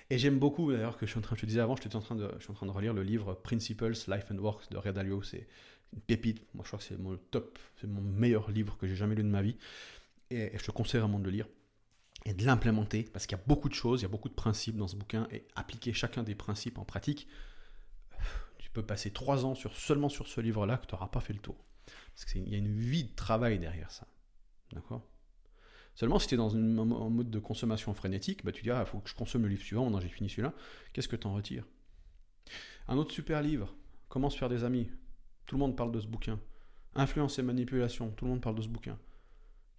[0.09, 2.01] Et j'aime beaucoup, d'ailleurs, que je suis en train, je te disais avant, je, en
[2.01, 4.77] train de, je suis en train de relire le livre Principles, Life and Work de
[4.77, 5.21] Ray Dalio.
[5.21, 5.47] C'est
[5.93, 6.45] une pépite.
[6.53, 9.23] Moi, je crois que c'est mon top, c'est mon meilleur livre que j'ai jamais lu
[9.23, 9.57] de ma vie.
[10.29, 11.47] et, je te conseille vraiment de le lire
[12.25, 14.33] et de l'implémenter parce qu'il y a beaucoup de choses, il y a beaucoup de
[14.33, 17.27] principes dans ce bouquin et appliquer chacun des principes en pratique,
[18.57, 21.33] tu peux passer trois ans sur, seulement sur ce livre-là que tu n'auras pas fait
[21.33, 21.55] le tour.
[22.13, 24.07] Parce qu'il y a une vie de travail derrière ça.
[24.73, 25.07] D'accord?
[25.97, 28.99] Seulement si tu es dans un mode de consommation frénétique, bah, tu dis, ah, faut
[28.99, 30.53] que je consomme le livre suivant, maintenant j'ai fini celui-là.
[30.93, 31.65] Qu'est-ce que tu en retires?
[32.87, 33.75] Un autre super livre,
[34.09, 34.89] Comment se faire des amis.
[35.45, 36.39] Tout le monde parle de ce bouquin.
[36.95, 38.97] Influence et manipulation, tout le monde parle de ce bouquin.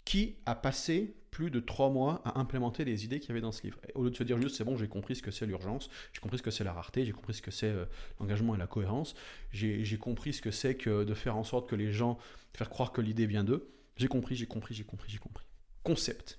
[0.05, 3.53] Qui a passé plus de trois mois à implémenter les idées qu'il y avait dans
[3.53, 3.79] ce livre?
[3.95, 6.21] Au lieu de se dire juste, c'est bon, j'ai compris ce que c'est l'urgence, j'ai
[6.21, 7.87] compris ce que c'est la rareté, j'ai compris ce que c'est euh,
[8.21, 9.15] l'engagement et la cohérence,
[9.51, 12.19] j'ai compris ce que c'est que de faire en sorte que les gens,
[12.55, 13.71] faire croire que l'idée vient d'eux.
[13.97, 15.48] J'ai compris, j'ai compris, j'ai compris, j'ai compris
[15.89, 16.39] concept.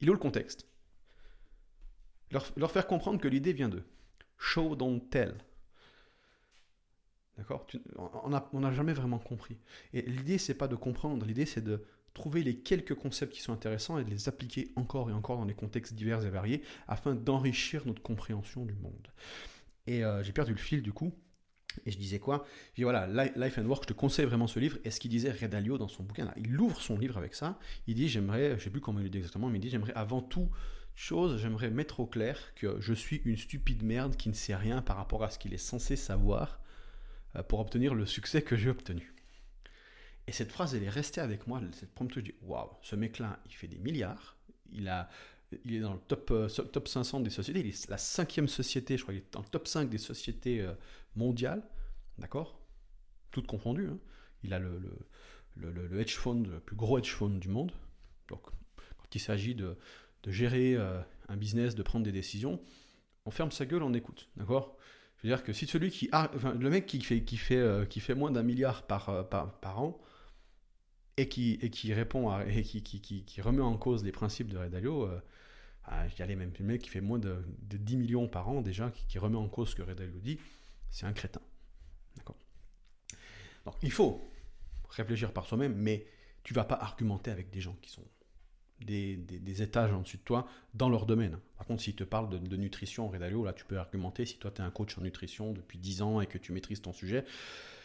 [0.00, 0.66] Il est le contexte?
[2.30, 3.84] Leur, faire comprendre que l'idée vient d'eux.
[4.38, 5.34] Show, don't tell.
[7.36, 7.66] D'accord?
[7.96, 9.58] On n'a jamais vraiment compris.
[9.92, 13.52] Et l'idée, c'est pas de comprendre, l'idée, c'est de trouver les quelques concepts qui sont
[13.52, 17.14] intéressants et de les appliquer encore et encore dans des contextes divers et variés afin
[17.14, 19.08] d'enrichir notre compréhension du monde.
[19.86, 21.12] Et euh, j'ai perdu le fil du coup.
[21.86, 22.46] Et je disais quoi?
[22.72, 23.06] Je dis voilà,
[23.36, 24.78] Life and Work, je te conseille vraiment ce livre.
[24.84, 27.58] Et ce qu'il disait Redalio dans son bouquin, là, il ouvre son livre avec ça.
[27.86, 29.70] Il dit j'aimerais, je ne sais plus comment il le dit exactement, mais il dit
[29.70, 30.50] j'aimerais avant tout
[30.94, 34.80] chose, j'aimerais mettre au clair que je suis une stupide merde qui ne sait rien
[34.80, 36.60] par rapport à ce qu'il est censé savoir
[37.36, 39.12] euh, pour obtenir le succès que j'ai obtenu.
[40.26, 41.60] Et cette phrase, elle est restée avec moi.
[41.72, 44.36] Cette prompte, je dis waouh, ce mec-là, il fait des milliards.
[44.72, 45.08] Il a
[45.64, 47.60] il est dans le top, euh, top 500 des sociétés.
[47.60, 50.60] Il est la cinquième société, je crois, il est dans le top 5 des sociétés
[50.60, 50.74] euh,
[51.16, 51.62] mondiales.
[52.18, 52.60] D'accord?
[53.30, 53.88] Toutes confondues.
[53.88, 53.98] Hein.
[54.42, 54.80] Il a le,
[55.56, 57.72] le, le, hedge fund, le plus gros hedge fund du monde.
[58.28, 58.42] Donc,
[58.76, 59.76] quand il s'agit de,
[60.22, 62.60] de, gérer euh, un business, de prendre des décisions,
[63.24, 64.28] on ferme sa gueule, on écoute.
[64.36, 64.76] D'accord?
[65.18, 66.10] Je veux dire que si celui qui.
[66.12, 69.80] enfin, le mec qui fait, qui fait, qui fait moins d'un milliard par, par, par
[69.80, 69.98] an
[71.16, 74.58] et qui, et qui répond et qui, qui, qui, remet en cause les principes de
[74.58, 75.08] Red Dalio,
[75.86, 78.90] ah, je dirais même le mec qui fait moins de, 10 millions par an déjà,
[78.90, 80.38] qui, remet en cause ce que Redel dit,
[80.90, 81.40] c'est un crétin.
[82.16, 82.36] D'accord
[83.66, 84.30] Donc il faut
[84.88, 86.06] réfléchir par soi-même, mais
[86.42, 88.04] tu vas pas argumenter avec des gens qui sont
[88.80, 91.38] des, étages en dessus de toi dans leur domaine.
[91.56, 94.26] Par contre, s'ils te parlent de, nutrition, Redalio, là tu peux argumenter.
[94.26, 96.82] Si toi tu es un coach en nutrition depuis 10 ans et que tu maîtrises
[96.82, 97.24] ton sujet,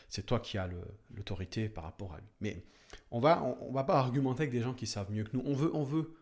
[0.07, 0.69] c'est toi qui as
[1.15, 2.27] l'autorité par rapport à lui.
[2.41, 2.63] Mais
[3.11, 5.43] on va, on, va pas argumenter avec des gens qui savent mieux que nous.
[5.45, 6.15] On veut, on veut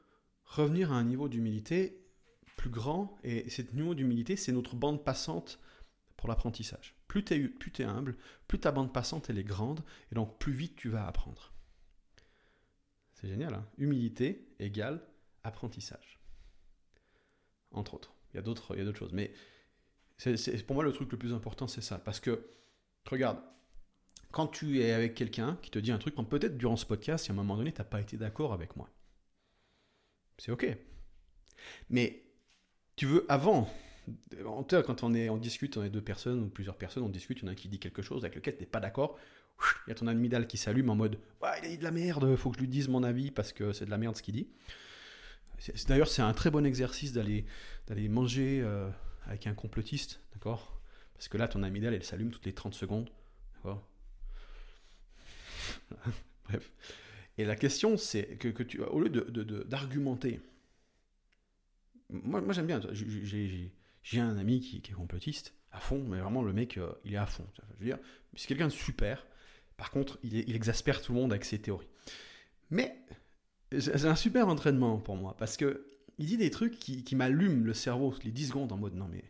[0.48, 2.04] revenir à un niveau d'humilité
[2.56, 3.18] plus grand.
[3.24, 5.60] Et ce niveau d'humilité, c'est notre bande passante
[6.16, 6.96] pour l'apprentissage.
[7.08, 7.34] Plus tu
[7.80, 11.08] es, humble, plus ta bande passante elle est grande, et donc plus vite tu vas
[11.08, 11.54] apprendre.
[13.14, 15.02] C'est génial, hein Humilité égale
[15.44, 16.20] apprentissage.
[17.72, 18.14] Entre autres.
[18.34, 19.14] Il y a d'autres choses.
[19.14, 19.32] Mais
[20.66, 21.98] pour moi le truc le plus important, c'est ça.
[21.98, 22.50] Parce que,
[23.10, 23.40] regarde,
[24.32, 27.34] quand tu es avec quelqu'un qui te dit un truc, peut-être durant ce podcast, à
[27.34, 28.90] un moment donné, tu n'as pas été d'accord avec moi
[30.48, 30.78] c'est ok.
[31.90, 32.24] Mais
[32.96, 33.70] tu veux avant,
[34.86, 37.42] quand on, est, on discute, on est deux personnes ou plusieurs personnes, on discute, il
[37.44, 39.18] y en a un qui dit quelque chose avec lequel tu n'es pas d'accord,
[39.86, 41.92] il y a ton amygdale qui s'allume en mode ouais, il a dit de la
[41.92, 44.24] merde, faut que je lui dise mon avis parce que c'est de la merde ce
[44.24, 44.48] qu'il dit.
[45.88, 47.46] D'ailleurs, c'est un très bon exercice d'aller
[47.88, 48.90] d'aller manger euh,
[49.26, 50.80] avec un complotiste, d'accord?
[51.16, 53.10] Parce que là, ton amygdale, elle s'allume toutes les 30 secondes,
[56.46, 56.72] Bref.
[57.38, 60.40] Et la question, c'est que, que, tu, au lieu d'argumenter,
[62.10, 62.82] moi, j'aime bien,
[64.04, 67.18] j'ai un ami qui, est complotiste, à fond, mais vraiment le mec, euh, il est
[67.18, 67.46] à fond.
[67.56, 68.00] Je veux dire,
[68.36, 69.26] c'est quelqu'un de super.
[69.76, 71.90] Par contre, il, exaspère tout le monde avec ses théories.
[72.70, 72.98] Mais
[73.78, 77.74] c'est un super entraînement pour moi, parce que il dit des trucs qui, m'allument le
[77.74, 79.24] cerveau les 10 secondes en mode non mais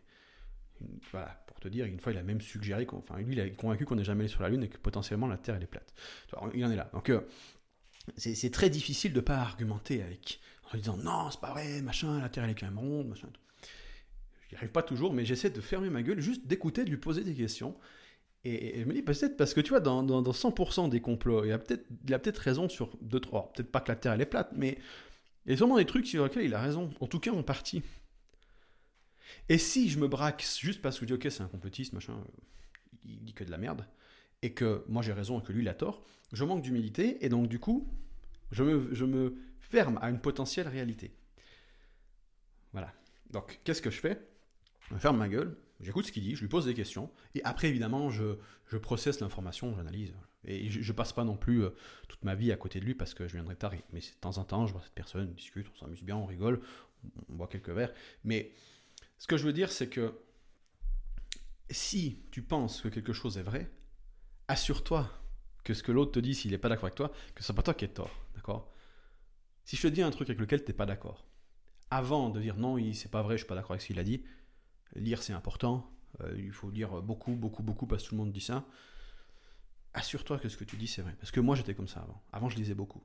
[1.10, 3.84] voilà, pour te dire, une fois il a même suggéré, enfin lui il est convaincu
[3.84, 5.92] qu'on n'est jamais allé sur la Lune et que potentiellement la Terre elle est plate.
[6.54, 6.88] Il en est là.
[6.94, 7.20] Donc euh,
[8.16, 10.40] c'est très difficile de ne pas argumenter avec,
[10.72, 13.28] en disant non, c'est pas vrai, machin, la Terre elle est quand même ronde, machin.
[14.48, 17.22] J'y arrive pas toujours, mais j'essaie de fermer ma gueule, juste d'écouter, de lui poser
[17.22, 17.76] des questions.
[18.44, 21.52] Et, je me dis peut-être parce que tu vois, dans, dans, 100% des complots, il
[21.52, 21.86] a peut-être
[22.22, 23.52] peut raison sur deux, trois.
[23.52, 24.78] Peut-être pas que la Terre elle est plate, mais
[25.44, 27.42] il y a sûrement des trucs sur lesquels il a raison, en tout cas en
[27.42, 27.82] partie.
[29.48, 32.14] Et si je me braque juste parce que je dis ok, c'est un complotiste, machin,
[33.04, 33.84] il dit que de la merde,
[34.42, 37.28] et que moi j'ai raison et que lui il a tort, je manque d'humilité et
[37.28, 37.88] donc du coup,
[38.50, 41.14] je me, je me ferme à une potentielle réalité.
[42.72, 42.92] Voilà.
[43.30, 44.26] Donc qu'est-ce que je fais?
[44.90, 47.68] Je ferme ma gueule, j'écoute ce qu'il dit, je lui pose des questions, et après
[47.68, 50.14] évidemment je, je processe l'information, j'analyse.
[50.44, 51.70] Et je, ne passe pas non plus euh,
[52.08, 53.72] toute ma vie à côté de lui parce que je viendrai tard.
[53.92, 56.26] Mais de temps en temps, je vois cette personne, on discute, on s'amuse bien, on
[56.26, 56.60] rigole,
[57.28, 57.92] on boit quelques verres.
[58.24, 58.52] Mais
[59.18, 60.14] ce que je veux dire, c'est que
[61.70, 63.70] si tu penses que quelque chose est vrai,
[64.48, 65.10] assure-toi
[65.64, 67.56] que ce que l'autre te dit, s'il n'est pas d'accord avec toi, que ce n'est
[67.56, 68.10] pas toi qui es tort.
[68.34, 68.72] D'accord?
[69.64, 71.26] Si je te dis un truc avec lequel tu n'es pas d'accord,
[71.90, 74.04] avant de dire non, c'est pas vrai, je suis pas d'accord avec ce qu'il a
[74.04, 74.24] dit,
[74.94, 78.32] lire c'est important, euh, il faut lire beaucoup, beaucoup, beaucoup parce que tout le monde
[78.32, 78.66] dit ça.
[79.94, 81.14] Assure-toi que ce que tu dis c'est vrai.
[81.18, 82.22] Parce que moi j'étais comme ça avant.
[82.32, 83.02] Avant je lisais beaucoup.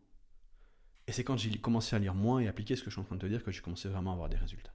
[1.08, 3.06] Et c'est quand j'ai commencé à lire moins et appliquer ce que je suis en
[3.06, 4.74] train de te dire que j'ai commencé vraiment à avoir des résultats.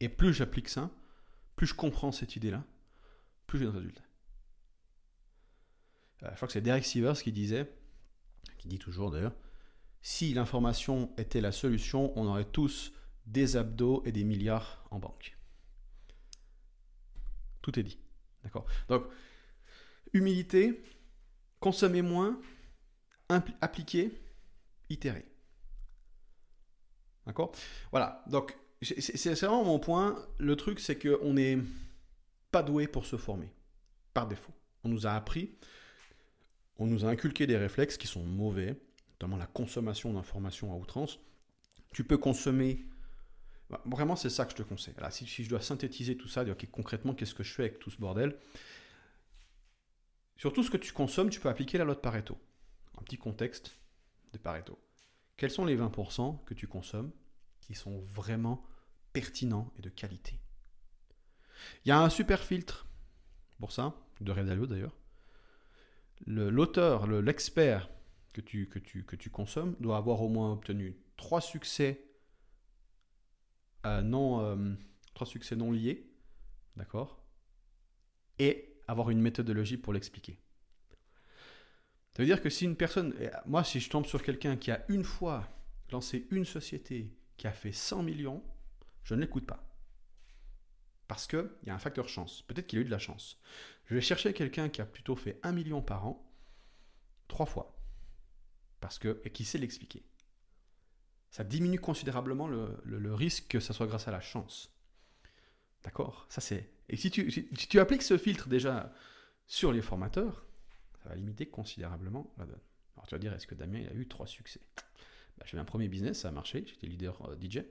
[0.00, 0.90] Et plus j'applique ça,
[1.56, 2.64] plus je comprends cette idée-là,
[3.46, 4.03] plus j'ai de résultats.
[6.24, 7.70] Euh, je crois que c'est Derek Sivers qui disait,
[8.58, 9.34] qui dit toujours d'ailleurs,
[10.02, 12.92] si l'information était la solution, on aurait tous
[13.26, 15.36] des abdos et des milliards en banque.
[17.62, 17.98] Tout est dit.
[18.42, 19.06] D'accord Donc,
[20.12, 20.84] humilité,
[21.58, 22.38] consommer moins,
[23.62, 24.20] appliquer,
[24.90, 25.24] itérer.
[27.26, 27.52] D'accord
[27.90, 28.22] Voilà.
[28.26, 30.22] Donc, c'est vraiment mon point.
[30.38, 31.58] Le truc, c'est qu'on n'est
[32.50, 33.50] pas doué pour se former,
[34.12, 34.52] par défaut.
[34.82, 35.56] On nous a appris,
[36.78, 38.76] on nous a inculqué des réflexes qui sont mauvais,
[39.12, 41.20] notamment la consommation d'informations à outrance.
[41.92, 42.86] Tu peux consommer
[43.70, 44.94] bah, vraiment, c'est ça que je te conseille.
[44.98, 47.90] Là, si, je dois synthétiser tout ça, dire concrètement, qu'est-ce que je fais avec tout
[47.90, 48.38] ce bordel?
[50.36, 52.38] Sur tout ce que tu consommes, tu peux appliquer la loi de Pareto.
[52.98, 53.76] Un petit contexte
[54.32, 54.78] de Pareto.
[55.36, 57.10] Quels sont les 20% que tu consommes
[57.60, 58.64] qui sont vraiment
[59.12, 60.38] pertinents et de qualité?
[61.84, 62.86] Il y a un super filtre
[63.58, 64.94] pour ça, de Redalio d'ailleurs.
[66.26, 67.90] L'auteur, l'expert
[68.32, 72.00] que tu, consommes doit avoir au moins obtenu trois succès
[73.84, 74.74] non, euh,
[75.12, 76.10] trois succès non liés,
[76.76, 77.22] d'accord
[78.38, 80.38] Et avoir une méthodologie pour l'expliquer.
[82.12, 83.12] Ça veut dire que si une personne,
[83.44, 85.48] moi si je tombe sur quelqu'un qui a une fois
[85.90, 88.42] lancé une société qui a fait 100 millions,
[89.02, 89.73] je ne l'écoute pas.
[91.08, 92.42] Parce qu'il y a un facteur chance.
[92.42, 93.38] Peut-être qu'il a eu de la chance.
[93.86, 96.26] Je vais chercher quelqu'un qui a plutôt fait 1 million par an,
[97.28, 97.76] trois fois.
[98.80, 100.04] Parce que, et qui sait l'expliquer
[101.34, 104.72] ça diminue considérablement le, risque que ça soit grâce à la chance.
[105.82, 106.26] D'accord?
[106.28, 106.70] Ça c'est.
[106.88, 108.94] Et si tu, appliques ce filtre déjà
[109.48, 110.46] sur les formateurs,
[111.02, 112.60] ça va limiter considérablement la donne.
[112.94, 114.60] Alors tu vas dire, est-ce que Damien il a eu trois succès?
[115.36, 117.64] Bah, J'avais un premier business, ça a marché, j'étais leader euh, DJ.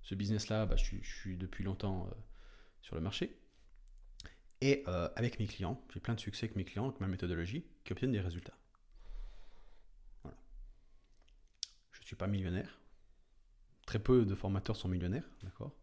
[0.00, 2.14] Ce business-là, bah, je, suis depuis longtemps euh,
[2.84, 3.34] sur le marché.
[4.60, 7.64] Et euh, avec mes clients, j'ai plein de succès avec mes clients, avec ma méthodologie,
[7.82, 8.56] qui obtiennent des résultats.
[10.22, 10.36] Voilà.
[11.92, 12.78] Je ne suis pas millionnaire,
[13.86, 15.76] Très peu de formateurs sont millionnaires, d'accord?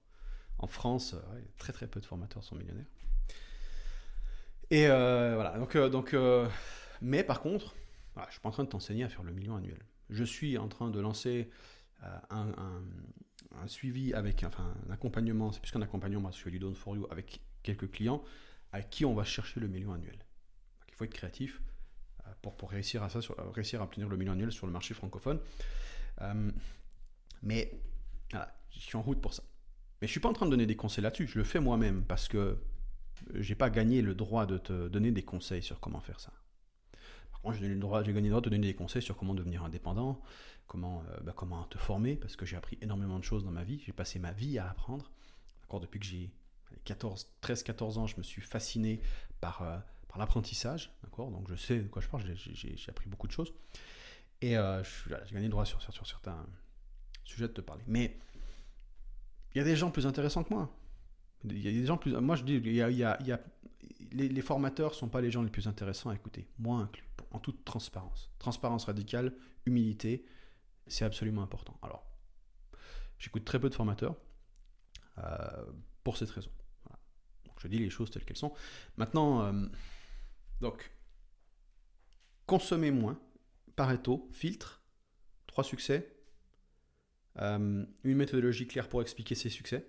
[0.58, 2.90] En France, euh, très très peu de formateurs sont millionnaires.
[4.72, 6.16] Et euh, voilà, donc, donc
[7.02, 7.76] mais par contre,
[8.16, 9.80] je ne suis pas en train de t'enseigner à faire le million annuel.
[10.10, 11.52] Je suis en train de lancer
[12.32, 12.52] un,
[13.68, 17.42] suivi avec, enfin, un accompagnement, c'est plus qu'un accompagnement, je fais du for You avec
[17.64, 18.24] quelques clients
[18.72, 20.18] à qui on va chercher le million annuel.
[20.88, 21.62] il faut être créatif
[22.42, 23.20] pour, pour réussir à ça,
[23.54, 25.40] réussir à obtenir le million annuel sur le marché francophone.
[27.42, 27.72] mais
[28.72, 29.44] je suis en route pour ça.
[30.02, 32.04] Mais je suis pas en train de donner des conseils là-dessus, je le fais moi-même
[32.04, 32.58] parce que
[33.36, 36.34] j'ai pas gagné le droit de te donner des conseils sur comment faire ça.
[37.42, 39.34] Contre, j'ai le droit, j'ai gagné le droit de te donner des conseils sur comment
[39.34, 40.22] devenir indépendant,
[40.68, 43.64] comment, euh, bah, comment te former, parce que j'ai appris énormément de choses dans ma
[43.64, 43.82] vie.
[43.86, 45.12] J'ai passé ma vie à apprendre.
[45.80, 46.30] Depuis que j'ai
[46.84, 49.00] 14, 13, 14 ans, je me suis fasciné
[49.40, 49.78] par, euh,
[50.10, 50.92] par l'apprentissage.
[51.18, 52.24] Donc je sais de quoi je parle.
[52.36, 53.54] J'ai, appris beaucoup de choses.
[54.42, 56.46] Et euh, j'ai gagné le droit sur, sur, sur certains
[57.24, 57.84] sujet de te parler.
[57.88, 58.18] Mais
[59.54, 60.70] il y a des gens plus intéressants que moi.
[61.46, 62.14] Il y a des gens plus.
[62.14, 63.40] Moi, je dis, y a, y a,
[64.12, 67.40] les, les, formateurs sont pas les gens les plus intéressants à écouter, moi inclus, en
[67.40, 68.32] toute transparence.
[68.40, 70.26] Transparence radicale, humilité,
[70.88, 71.78] c'est absolument important.
[71.82, 72.06] Alors,
[73.18, 74.16] j'écoute très peu de formateurs
[75.18, 75.72] euh,
[76.04, 76.52] pour cette raison.
[77.62, 78.54] Je dis les choses telles qu'elles sont.
[78.98, 79.68] Maintenant, euh,
[80.62, 80.92] donc,
[82.48, 83.22] consommer moins,
[83.76, 84.82] Pareto, filtre,
[85.46, 86.18] trois succès,
[87.38, 89.88] euh, une méthodologie claire pour expliquer ses succès.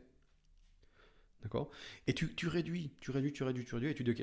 [1.43, 1.71] D'accord?
[2.07, 4.15] Et tu, réduis, tu réduis, tu réduis, tu réduis, et tu dis,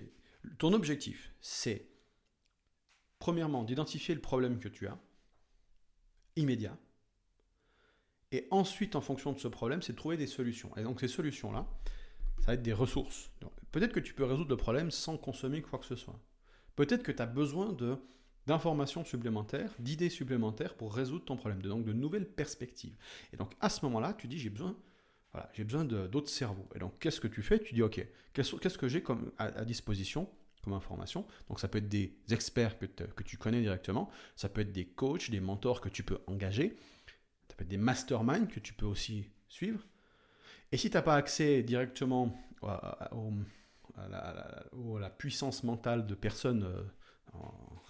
[0.58, 1.90] ton objectif, c'est,
[3.20, 4.98] premièrement, d'identifier le problème que tu as,
[6.36, 6.78] immédiat,
[8.32, 10.76] et ensuite, en fonction de ce problème, c'est de trouver des solutions.
[10.78, 11.68] Et donc, ces solutions-là,
[12.40, 13.32] ça va être des ressources.
[13.72, 16.20] Peut-être que tu peux résoudre le problème sans consommer quoi que ce soit.
[16.76, 17.98] Peut-être que tu as besoin de
[18.48, 22.96] d'informations supplémentaires, d'idées supplémentaires pour résoudre ton problème, de, donc de nouvelles perspectives.
[23.32, 24.76] Et donc à ce moment-là, tu dis j'ai besoin,
[25.34, 26.68] voilà, j'ai besoin d'autres cerveaux.
[26.74, 27.60] Et donc qu'est-ce que tu fais?
[27.60, 28.04] Tu dis ok,
[28.34, 30.28] qu'est-ce que j'ai comme à, disposition
[30.64, 34.62] comme information Donc ça peut être des experts que, que tu connais directement, ça peut
[34.62, 36.78] être des coachs, des mentors que tu peux engager,
[37.48, 39.86] ça peut être des masterminds que tu peux aussi suivre.
[40.72, 43.10] Et si tu n'as pas accès directement à,
[44.10, 46.84] la, puissance mentale de personnes euh,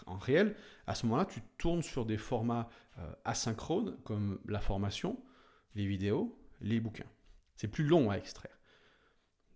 [0.06, 0.56] en, réel,
[0.88, 5.22] à ce moment-là, tu tournes sur des formats euh, asynchrones comme la formation,
[5.76, 7.10] les vidéos, les bouquins.
[7.56, 8.58] C'est plus long à extraire.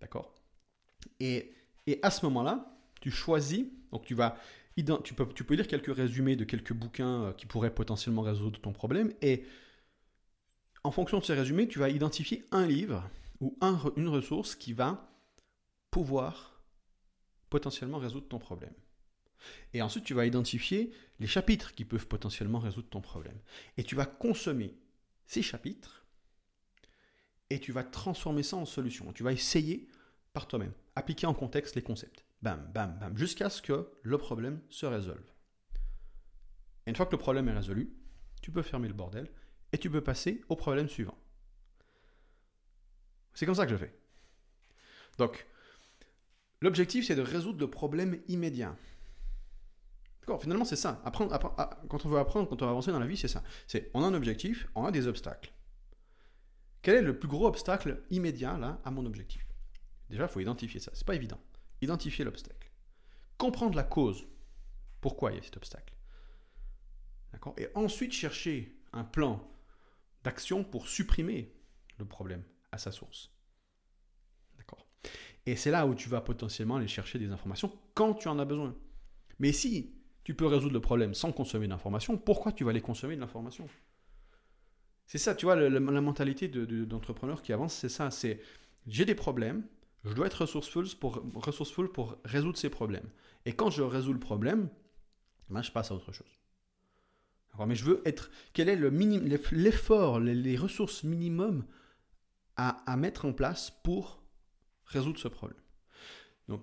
[0.01, 0.35] D'accord?
[1.19, 1.55] Et,
[1.87, 2.72] et à ce moment-là,
[3.03, 4.15] tu choisis, donc tu
[5.13, 9.43] peux, lire quelques résumés de quelques bouquins euh, qui pourraient potentiellement résoudre ton problème et
[10.85, 13.03] en fonction de ces résumés, tu vas identifier un livre
[13.41, 15.13] ou un, une ressource qui va
[15.91, 16.63] pouvoir
[17.49, 18.73] potentiellement résoudre ton problème.
[19.73, 23.37] Et ensuite, tu vas identifier les chapitres qui peuvent potentiellement résoudre ton problème.
[23.75, 24.77] Et tu vas consommer
[25.27, 26.05] ces chapitres
[27.49, 29.11] et tu vas transformer ça en solution.
[29.11, 29.89] Tu vas essayer
[30.31, 32.23] par toi-même, appliquer en contexte les concepts.
[32.43, 35.23] Bam, bam, bam, jusqu'à ce que le problème se résolve.
[36.85, 37.95] Et une fois que le problème est résolu,
[38.41, 39.31] tu peux fermer le bordel
[39.71, 41.17] et tu peux passer au problème suivant.
[43.33, 43.97] C'est comme ça que je fais.
[45.17, 45.47] Donc,
[46.59, 48.75] l'objectif, c'est de résoudre le problème immédiat.
[50.19, 51.01] D'accord, finalement, c'est ça.
[51.05, 51.11] Ah,
[51.87, 53.41] quand on veut apprendre, quand on veut avancer dans la vie, c'est ça.
[53.67, 55.53] C'est on a un objectif, on a des obstacles.
[56.81, 59.47] Quel est le plus gros obstacle immédiat là à mon objectif?
[60.09, 60.91] Déjà, il faut identifier ça.
[60.93, 61.39] C'est pas évident.
[61.83, 62.71] Identifier l'obstacle.
[63.37, 64.25] Comprendre la cause.
[65.01, 65.93] Pourquoi il y a cet obstacle.
[67.33, 67.53] D'accord?
[67.57, 69.45] Et ensuite chercher un plan
[70.23, 71.53] d'action pour supprimer
[71.97, 73.31] le problème à sa source.
[74.57, 74.87] D'accord?
[75.45, 78.45] Et c'est là où tu vas potentiellement aller chercher des informations quand tu en as
[78.45, 78.77] besoin.
[79.39, 79.93] Mais si
[80.23, 83.67] tu peux résoudre le problème sans consommer d'informations, pourquoi tu vas aller consommer de l'information?
[85.05, 88.39] C'est ça, tu vois, la, mentalité d'entrepreneur qui avance, c'est ça, c'est
[88.87, 89.67] j'ai des problèmes,
[90.03, 91.21] je dois être resourceful pour,
[91.91, 93.09] pour résoudre ces problèmes.
[93.45, 94.69] Et quand je résous le problème,
[95.49, 96.43] ben, je passe à autre chose
[97.67, 98.31] mais je veux être.
[98.53, 98.75] Quel est
[99.51, 101.65] l'effort, les, ressources minimum
[102.55, 104.23] à, à, mettre en place pour
[104.85, 105.59] résoudre ce problème?
[106.47, 106.61] Donc,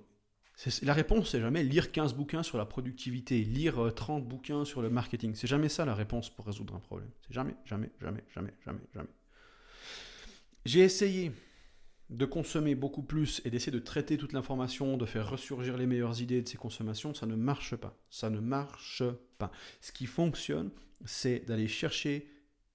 [0.82, 4.82] la réponse, c'est jamais lire 15 bouquins sur la productivité, lire 30 euh, bouquins sur
[4.82, 5.34] le marketing.
[5.34, 7.10] C'est jamais ça la réponse pour résoudre un problème.
[7.26, 9.08] C'est jamais, jamais, jamais, jamais, jamais, jamais.
[10.64, 11.32] J'ai essayé
[12.10, 16.20] de consommer beaucoup plus et d'essayer de traiter toute l'information, de faire ressurgir les meilleures
[16.20, 17.96] idées de ces consommations, ça ne marche pas.
[18.10, 19.04] Ça ne marche
[19.38, 19.52] pas.
[19.80, 20.70] Ce qui fonctionne,
[21.04, 22.28] c'est d'aller chercher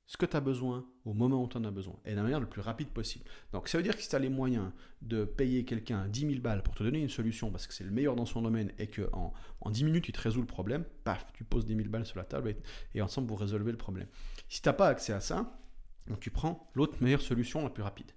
[0.07, 2.23] ce que tu as besoin au moment où tu en as besoin et de la
[2.23, 3.25] manière le plus rapide possible.
[3.51, 4.71] Donc ça veut dire que si tu as les moyens
[5.01, 7.91] de payer quelqu'un 10 000 balles pour te donner une solution parce que c'est le
[7.91, 11.25] meilleur dans son domaine et qu'en en, 10 minutes il te résout le problème, paf,
[11.33, 12.57] tu poses 10 000 balles sur la table et,
[12.93, 14.07] et ensemble vous résolvez le problème.
[14.47, 15.59] Si tu n'as pas accès à ça,
[16.07, 18.11] donc tu prends l'autre meilleure solution la plus rapide.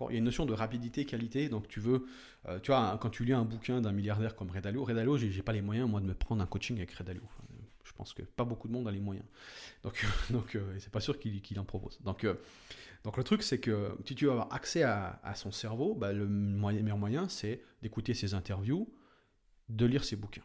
[0.00, 1.48] Il y a une notion de rapidité, qualité.
[1.48, 2.06] Donc, tu veux,
[2.48, 5.52] euh, tu vois, quand tu lis un bouquin d'un milliardaire comme Redalio, Redalio, j'ai pas
[5.52, 7.22] les moyens, moi, de me prendre un coaching avec Redalio.
[7.84, 9.26] je pense que pas beaucoup de monde a les moyens.
[9.82, 12.00] Donc, donc euh, c'est pas sûr qu'il en propose.
[12.02, 12.34] Donc, euh,
[13.04, 16.26] donc, le truc, c'est que si tu veux avoir accès à, son cerveau, bah, le
[16.26, 18.92] meilleur moyen, c'est d'écouter ses interviews,
[19.68, 20.44] de lire ses bouquins.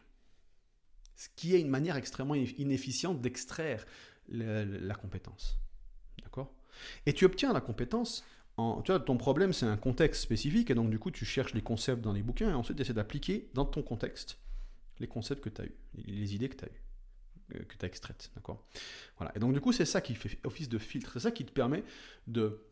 [1.16, 3.84] Ce qui est une manière extrêmement inefficiente d'extraire
[4.28, 5.58] la compétence.
[6.22, 6.54] D'accord?
[7.06, 8.24] Et tu obtiens la compétence
[8.84, 11.62] tu vois, ton problème, c'est un contexte spécifique, et donc du coup, tu cherches les
[11.62, 14.38] concepts dans les bouquins, et ensuite, tu essaies d'appliquer dans ton contexte
[14.98, 16.82] les concepts que tu as eus, les idées que tu as eues,
[17.56, 18.30] euh, que tu as extraites.
[18.34, 18.66] D'accord?
[19.16, 19.32] Voilà.
[19.36, 21.52] Et donc, du coup, c'est ça qui fait office de filtre, c'est ça qui te
[21.52, 21.84] permet
[22.26, 22.62] de,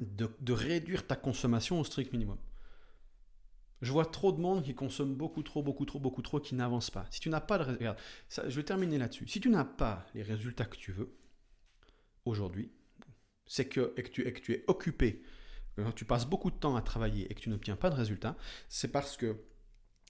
[0.00, 2.38] de, réduire ta consommation au strict minimum.
[3.82, 6.90] Je vois trop de monde qui consomme beaucoup trop, beaucoup trop, beaucoup trop, qui n'avance
[6.90, 7.06] pas.
[7.10, 7.64] Si tu n'as pas de...
[7.64, 7.98] Regarde,
[8.30, 9.28] je vais terminer là-dessus.
[9.28, 11.14] Si tu n'as pas les résultats que tu veux,
[12.24, 12.70] aujourd'hui,
[13.46, 15.22] c'est que, et que, tu, que es occupé,
[15.76, 18.36] quand tu passes beaucoup de temps à travailler et que tu n'obtiens pas de résultats,
[18.68, 19.36] c'est parce que,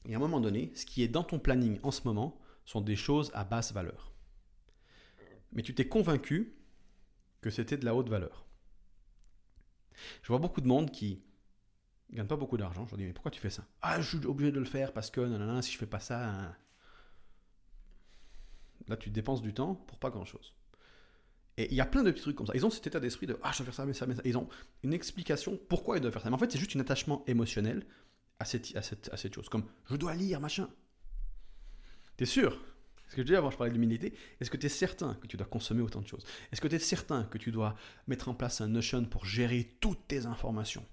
[0.09, 2.96] a un moment donné, ce qui est dans ton planning en ce moment sont des
[2.96, 4.12] choses à basse valeur.
[5.53, 6.57] Mais tu t'es convaincu
[7.40, 8.46] que c'était de la haute valeur.
[10.22, 11.22] Je vois beaucoup de monde qui
[12.11, 12.85] ne gagne pas beaucoup d'argent.
[12.87, 13.66] Je leur dis, mais pourquoi tu fais ça?
[13.83, 16.29] Ah, je suis obligé de le faire parce que, si je fais pas ça...
[16.29, 16.57] Hein.
[18.88, 20.55] Là, tu dépenses du temps pour pas grand-chose.
[21.58, 22.52] Et il y a plein de petits trucs comme ça.
[22.54, 24.22] Ils ont cet état d'esprit de Ah, je dois faire ça, mais ça, mais ça.
[24.24, 24.48] Ils ont
[24.82, 26.28] une explication pourquoi ils doivent faire ça.
[26.28, 27.86] Mais en fait, c'est juste un attachement émotionnel
[28.38, 29.48] à cette, à cette, à cette chose.
[29.48, 30.68] Comme Je dois lire, machin.
[32.16, 32.61] T'es sûr?
[33.09, 34.14] Ce que je disais avant, je parlais de l'humilité.
[34.40, 36.24] Est-ce que tu es certain que tu dois consommer autant de choses?
[36.50, 37.76] Est-ce que tu es certain que tu dois
[38.09, 40.84] mettre en place un Notion pour gérer toutes tes informations?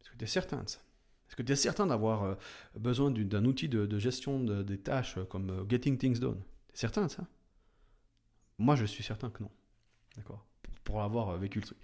[0.00, 0.80] Est-ce que tu es certain de ça?
[1.28, 2.34] Est-ce que tu es certain d'avoir euh,
[2.76, 6.40] besoin d'un outil de, gestion des tâches euh, comme euh, Getting Things Done?
[6.68, 7.26] Tu es certain de ça?
[8.58, 9.50] Moi, je suis certain que non.
[10.16, 10.46] D'accord?
[10.84, 11.78] Pour avoir euh, vécu le truc.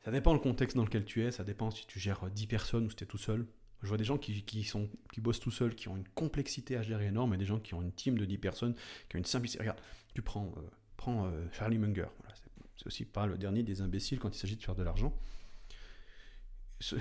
[0.00, 2.86] Ça dépend le contexte dans lequel tu es, ça dépend si tu gères 10 personnes
[2.86, 3.46] ou si tu es tout seul.
[3.82, 6.76] Je vois des gens qui, qui, sont, qui bossent tout seuls, qui ont une complexité
[6.76, 8.74] à gérer énorme, et des gens qui ont une team de 10 personnes,
[9.08, 9.60] qui ont une simplicité.
[9.60, 9.80] Regarde,
[10.14, 10.60] tu prends, euh,
[10.96, 12.06] prends euh, Charlie Munger.
[12.76, 15.12] c'est aussi pas le dernier des imbéciles quand il s'agit de faire de l'argent.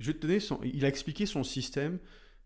[0.00, 1.98] Je te donner il a expliqué son système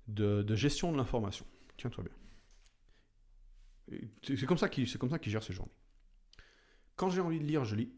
[0.07, 1.47] de, de gestion de l'information.
[1.77, 4.01] Tiens-toi bien.
[4.23, 5.73] C'est comme ça qu'il gère ses journées.
[6.99, 7.93] Quand j'ai envie de lire, je lis.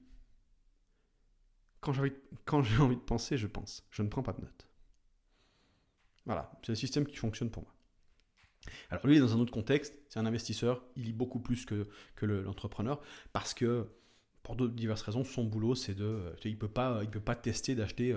[1.81, 2.13] Quand j'ai envie,
[2.79, 3.87] envie, de penser, je pense.
[3.91, 4.69] Je ne prends pas de notes.
[6.27, 7.75] Voilà, c'est un système qui fonctionne pour moi.
[8.91, 12.27] Alors lui, dans un autre contexte, c'est un investisseur, il lit beaucoup plus que, que
[12.27, 13.01] l'entrepreneur,
[13.33, 13.89] parce que,
[14.43, 16.35] pour diverses raisons, son boulot, c'est de...
[16.45, 18.15] Il ne peut, pas, il peut pas tester d'acheter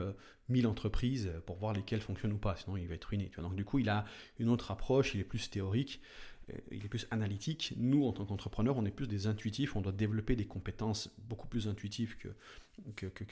[0.50, 3.32] 1000 euh, entreprises pour voir lesquelles fonctionnent ou pas, sinon il va être ruiné.
[3.38, 4.04] Donc du coup, il a
[4.38, 6.33] une autre approche, il est plus théorique, euh,
[6.72, 7.74] il est plus analytique.
[7.78, 11.48] Nous, en tant qu'entrepreneurs, on est plus des intuitifs, on doit développer des compétences beaucoup
[11.48, 12.30] plus intuitives que...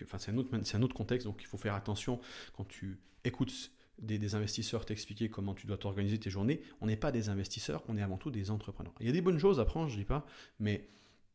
[0.03, 2.19] enfin, c'est un, autre, contexte, donc il faut faire attention
[2.53, 6.61] quand tu écoutes des, investisseurs t'expliquer comment tu dois t'organiser tes journées.
[6.79, 8.93] On n'est pas des investisseurs, on est avant tout des entrepreneurs.
[8.99, 10.25] Il y a des bonnes choses à prendre, je dis pas,
[10.59, 10.87] mais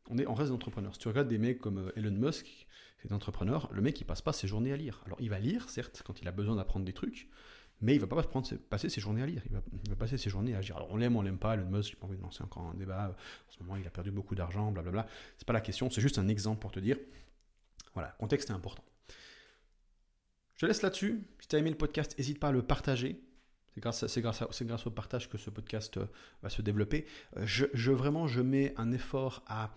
[0.09, 0.93] on, est, on reste des entrepreneurs.
[0.93, 2.67] Si tu regardes des mecs comme euh, Elon Musk,
[2.99, 5.01] c'est entrepreneur, le mec il passe pas ses journées à lire.
[5.05, 7.29] Alors il va lire, certes, quand il a besoin d'apprendre des trucs,
[7.81, 9.51] mais il va pas prendre passer ses journées à lire, il
[9.89, 10.75] va, passer ses journées à agir.
[10.77, 12.73] Alors on l'aime, on l'aime pas, Elon Musk, j'ai pas envie de lancer encore un
[12.73, 15.07] débat, en ce moment il a perdu beaucoup d'argent, blablabla.
[15.37, 16.97] C'est pas la question, c'est juste un exemple pour te dire,
[17.93, 18.83] voilà, contexte est important.
[20.55, 21.23] Je laisse là-dessus.
[21.39, 23.21] Si tu as aimé le podcast, n'hésite pas à le partager.
[23.91, 26.07] C'est grâce, au partage que ce podcast euh,
[26.41, 27.05] va se développer.
[27.37, 29.71] Euh, je, vraiment, je mets un effort à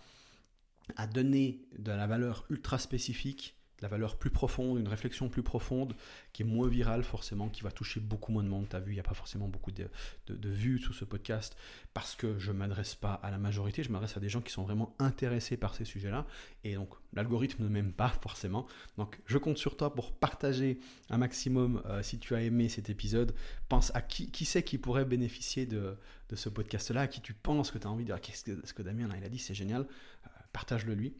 [1.06, 5.94] donner de la valeur ultra spécifique la valeur plus profonde, une réflexion plus profonde,
[6.32, 8.66] qui est moins virale forcément, qui va toucher beaucoup moins de monde.
[8.68, 9.88] Tu as vu, il n'y a pas forcément beaucoup de,
[10.28, 11.56] vues sous ce podcast,
[11.94, 14.52] parce que je ne m'adresse pas à la majorité, je m'adresse à des gens qui
[14.52, 16.26] sont vraiment intéressés par ces sujets-là,
[16.64, 18.66] et donc l'algorithme ne m'aime pas forcément.
[18.96, 20.78] Donc je compte sur toi pour partager
[21.08, 23.34] un maximum euh, si tu as aimé cet épisode.
[23.68, 25.96] Pense à qui, qui c'est qui pourrait bénéficier de,
[26.32, 28.72] ce podcast-là, à qui tu penses que tu as envie de dire, qu'est-ce que, ce
[28.72, 31.14] que Damien a dit, c'est génial, euh, partage-le lui.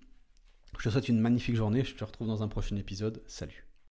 [0.79, 1.85] Je te souhaite une magnifique journée.
[1.85, 3.23] Je te retrouve dans un prochain épisode.
[3.27, 3.70] Salut.